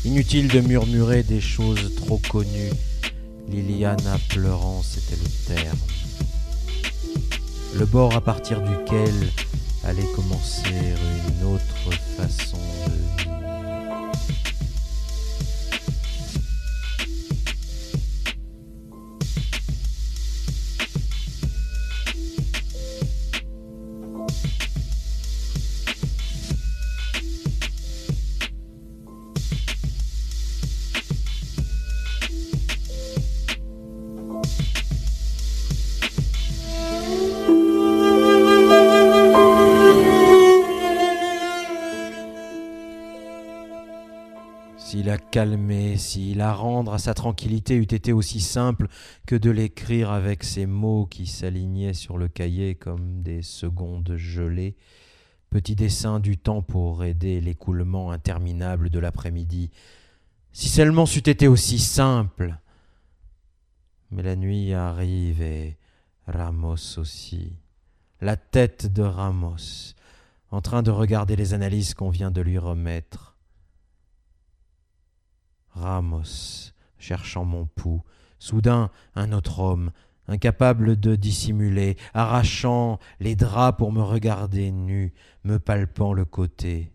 Inutile 0.06 0.48
de 0.48 0.62
murmurer 0.62 1.24
des 1.24 1.42
choses 1.42 1.94
trop 1.96 2.22
connues, 2.30 2.74
Liliana 3.50 4.18
pleurant, 4.30 4.82
c'était 4.84 5.22
le 5.22 5.56
terme. 5.56 5.80
Le 7.76 7.86
bord 7.86 8.16
à 8.16 8.22
partir 8.22 8.62
duquel 8.62 9.32
allait 9.84 10.12
commencer 10.16 10.70
une 11.28 11.48
autre 11.48 12.00
façon 12.18 12.59
calmer, 45.30 45.98
si 45.98 46.34
la 46.34 46.54
rendre 46.54 46.94
à 46.94 47.00
sa 47.00 47.14
tranquillité 47.14 47.76
eût 47.76 47.84
été 47.84 48.14
aussi 48.14 48.42
simple 48.42 48.88
que 49.28 49.36
de 49.36 49.52
l'écrire 49.52 50.12
avec 50.12 50.44
ces 50.44 50.66
mots 50.66 51.06
qui 51.06 51.28
s'alignaient 51.28 51.94
sur 51.94 52.18
le 52.18 52.28
cahier 52.28 52.76
comme 52.76 53.22
des 53.22 53.42
secondes 53.42 54.16
gelées, 54.16 54.76
petit 55.50 55.76
dessin 55.76 56.20
du 56.20 56.38
temps 56.38 56.62
pour 56.62 57.04
aider 57.04 57.42
l'écoulement 57.42 58.12
interminable 58.12 58.90
de 58.90 59.00
l'après-midi, 59.00 59.72
si 60.52 60.70
seulement 60.70 61.06
c'eût 61.06 61.30
été 61.30 61.48
aussi 61.48 61.80
simple. 61.80 62.58
Mais 64.12 64.24
la 64.24 64.36
nuit 64.36 64.74
arrive 64.74 65.42
et 65.42 65.78
Ramos 66.28 66.98
aussi, 66.98 67.54
la 68.22 68.36
tête 68.36 68.92
de 68.92 69.04
Ramos, 69.04 69.94
en 70.52 70.62
train 70.62 70.82
de 70.82 70.92
regarder 70.92 71.36
les 71.36 71.54
analyses 71.54 71.94
qu'on 71.94 72.10
vient 72.10 72.32
de 72.32 72.42
lui 72.42 72.58
remettre. 72.58 73.29
Ramos, 75.80 76.74
cherchant 76.98 77.46
mon 77.46 77.66
pouls, 77.66 78.04
soudain 78.38 78.90
un 79.16 79.32
autre 79.32 79.60
homme, 79.60 79.92
incapable 80.28 81.00
de 81.00 81.16
dissimuler, 81.16 81.98
arrachant 82.14 83.00
les 83.20 83.36
draps 83.36 83.78
pour 83.78 83.92
me 83.92 84.02
regarder 84.02 84.72
nu, 84.72 85.14
me 85.44 85.58
palpant 85.58 86.14
le 86.14 86.26
côté. 86.26 86.92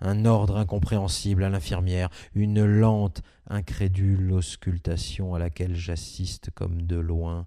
Un 0.00 0.26
ordre 0.26 0.58
incompréhensible 0.58 1.44
à 1.44 1.48
l'infirmière, 1.48 2.10
une 2.34 2.64
lente, 2.64 3.22
incrédule 3.48 4.32
auscultation 4.32 5.34
à 5.34 5.38
laquelle 5.38 5.74
j'assiste 5.74 6.50
comme 6.54 6.82
de 6.82 6.96
loin, 6.96 7.46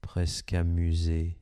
presque 0.00 0.54
amusé, 0.54 1.38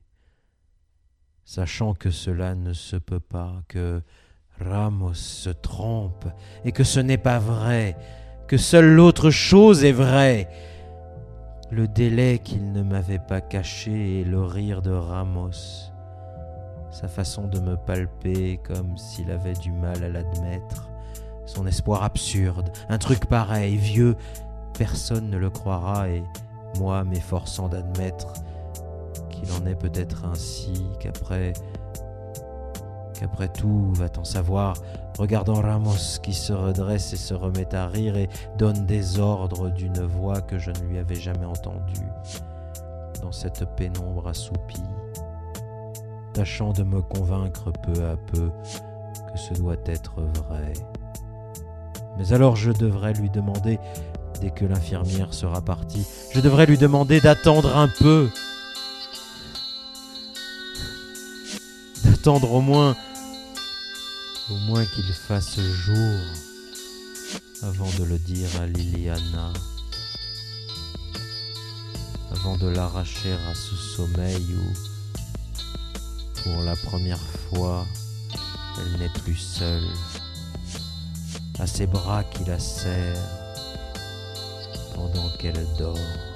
sachant 1.45 1.93
que 1.93 2.11
cela 2.11 2.55
ne 2.55 2.73
se 2.73 2.97
peut 2.97 3.21
pas, 3.21 3.63
que 3.69 4.03
Ramos 4.61 5.13
se 5.13 5.49
trompe 5.49 6.25
et 6.65 6.71
que 6.71 6.83
ce 6.83 6.99
n'est 6.99 7.17
pas 7.17 7.39
vrai, 7.39 7.95
que 8.47 8.57
seule 8.57 8.93
l'autre 8.93 9.29
chose 9.29 9.83
est 9.83 9.91
vraie. 9.91 10.49
Le 11.71 11.87
délai 11.87 12.39
qu'il 12.39 12.71
ne 12.71 12.81
m'avait 12.81 13.19
pas 13.19 13.41
caché 13.41 14.21
et 14.21 14.23
le 14.23 14.41
rire 14.41 14.81
de 14.81 14.91
Ramos, 14.91 15.51
sa 16.91 17.07
façon 17.07 17.47
de 17.47 17.59
me 17.59 17.75
palper 17.75 18.59
comme 18.65 18.97
s'il 18.97 19.31
avait 19.31 19.53
du 19.53 19.71
mal 19.71 20.03
à 20.03 20.09
l'admettre, 20.09 20.89
son 21.45 21.67
espoir 21.67 22.03
absurde, 22.03 22.71
un 22.89 22.97
truc 22.97 23.27
pareil, 23.27 23.77
vieux, 23.77 24.15
personne 24.77 25.29
ne 25.29 25.37
le 25.37 25.49
croira 25.49 26.09
et 26.09 26.23
moi 26.77 27.03
m'efforçant 27.03 27.69
d'admettre 27.69 28.33
qu'il 29.29 29.51
en 29.51 29.65
est 29.65 29.75
peut-être 29.75 30.25
ainsi, 30.25 30.83
qu'après 30.99 31.53
qu'après 33.19 33.49
tout, 33.49 33.91
va-t-on 33.95 34.23
savoir, 34.23 34.75
regardant 35.17 35.61
Ramos 35.61 36.19
qui 36.23 36.33
se 36.33 36.53
redresse 36.53 37.11
et 37.11 37.17
se 37.17 37.33
remet 37.33 37.75
à 37.75 37.87
rire 37.87 38.15
et 38.15 38.29
donne 38.57 38.85
des 38.85 39.19
ordres 39.19 39.69
d'une 39.69 40.01
voix 40.01 40.39
que 40.39 40.57
je 40.57 40.71
ne 40.71 40.87
lui 40.87 40.97
avais 40.97 41.15
jamais 41.15 41.45
entendue, 41.45 42.07
dans 43.21 43.33
cette 43.33 43.65
pénombre 43.75 44.29
assoupie, 44.29 44.81
tâchant 46.33 46.71
de 46.71 46.83
me 46.83 47.01
convaincre 47.01 47.71
peu 47.83 48.05
à 48.05 48.15
peu 48.15 48.51
que 49.33 49.37
ce 49.37 49.53
doit 49.53 49.75
être 49.85 50.21
vrai. 50.21 50.73
Mais 52.17 52.31
alors 52.31 52.55
je 52.55 52.71
devrais 52.71 53.13
lui 53.13 53.29
demander, 53.29 53.79
dès 54.39 54.51
que 54.51 54.63
l'infirmière 54.63 55.33
sera 55.33 55.61
partie, 55.61 56.07
je 56.31 56.39
devrais 56.39 56.65
lui 56.65 56.77
demander 56.77 57.19
d'attendre 57.19 57.75
un 57.75 57.89
peu, 57.89 58.29
d'attendre 62.05 62.53
au 62.53 62.61
moins 62.61 62.95
au 64.51 64.55
moins 64.55 64.85
qu'il 64.85 65.11
fasse 65.13 65.59
jour 65.59 66.19
avant 67.61 67.89
de 67.99 68.03
le 68.03 68.17
dire 68.17 68.49
à 68.59 68.65
Liliana, 68.65 69.53
avant 72.31 72.57
de 72.57 72.67
l'arracher 72.67 73.33
à 73.49 73.53
ce 73.53 73.75
sommeil 73.75 74.45
où, 74.55 74.73
pour 76.43 76.63
la 76.63 76.75
première 76.75 77.21
fois, 77.21 77.85
elle 78.79 78.99
n'est 78.99 79.13
plus 79.23 79.35
seule, 79.35 79.87
à 81.59 81.67
ses 81.67 81.85
bras 81.85 82.23
qui 82.23 82.45
la 82.45 82.57
serrent 82.57 83.19
pendant 84.95 85.29
qu'elle 85.37 85.67
dort. 85.77 86.28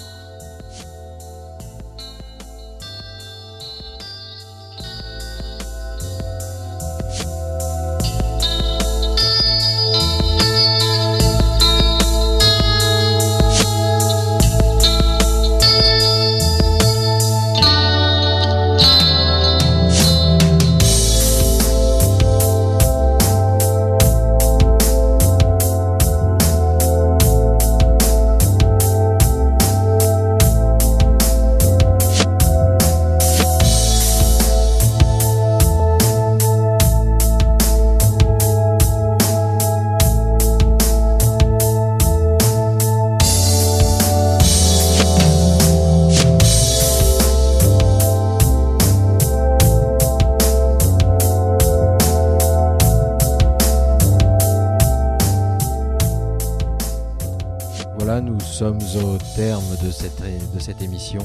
Terme 59.34 59.76
de 59.82 59.90
cette, 59.90 60.82
émission 60.82 61.22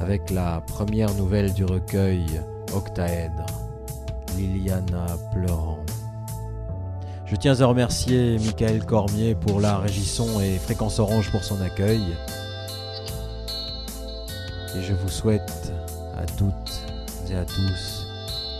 avec 0.00 0.30
la 0.30 0.60
première 0.66 1.14
nouvelle 1.14 1.52
du 1.52 1.64
recueil 1.64 2.26
Octaèdre, 2.74 3.46
Liliana 4.36 5.06
pleurant. 5.32 5.84
Je 7.26 7.36
tiens 7.36 7.60
à 7.60 7.66
remercier 7.66 8.38
Michael 8.38 8.84
Cormier 8.84 9.34
pour 9.34 9.60
la 9.60 9.78
régisson 9.78 10.40
et 10.40 10.58
Fréquence 10.58 10.98
Orange 10.98 11.30
pour 11.30 11.44
son 11.44 11.60
accueil. 11.60 12.02
Et 14.76 14.82
je 14.82 14.94
vous 14.94 15.08
souhaite 15.08 15.72
à 16.16 16.26
toutes 16.26 16.82
et 17.30 17.36
à 17.36 17.44
tous 17.44 18.06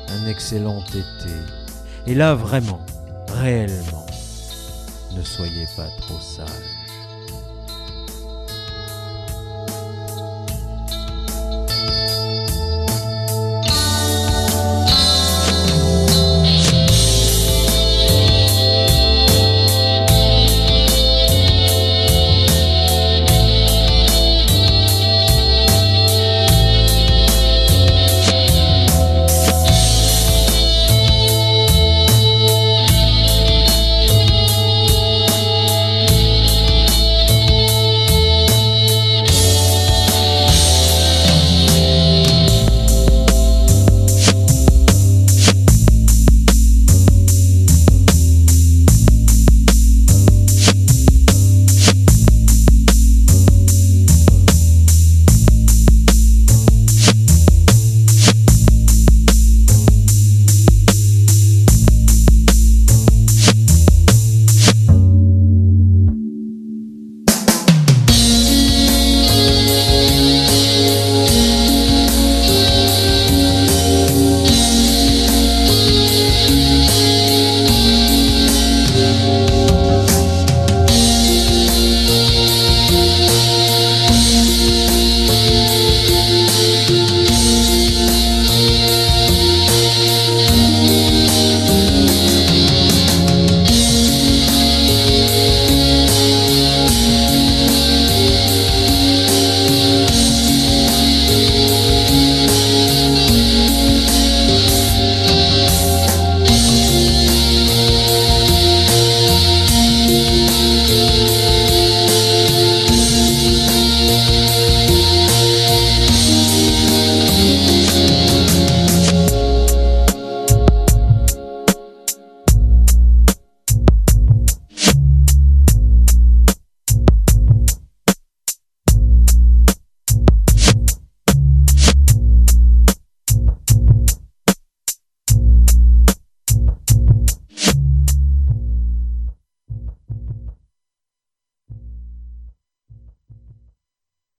un 0.09 0.29
excellent 0.29 0.81
été. 0.81 1.35
Et 2.07 2.15
là 2.15 2.35
vraiment, 2.35 2.81
réellement, 3.29 4.07
ne 5.17 5.23
soyez 5.23 5.67
pas 5.77 5.89
trop 6.01 6.21
sales. 6.21 6.82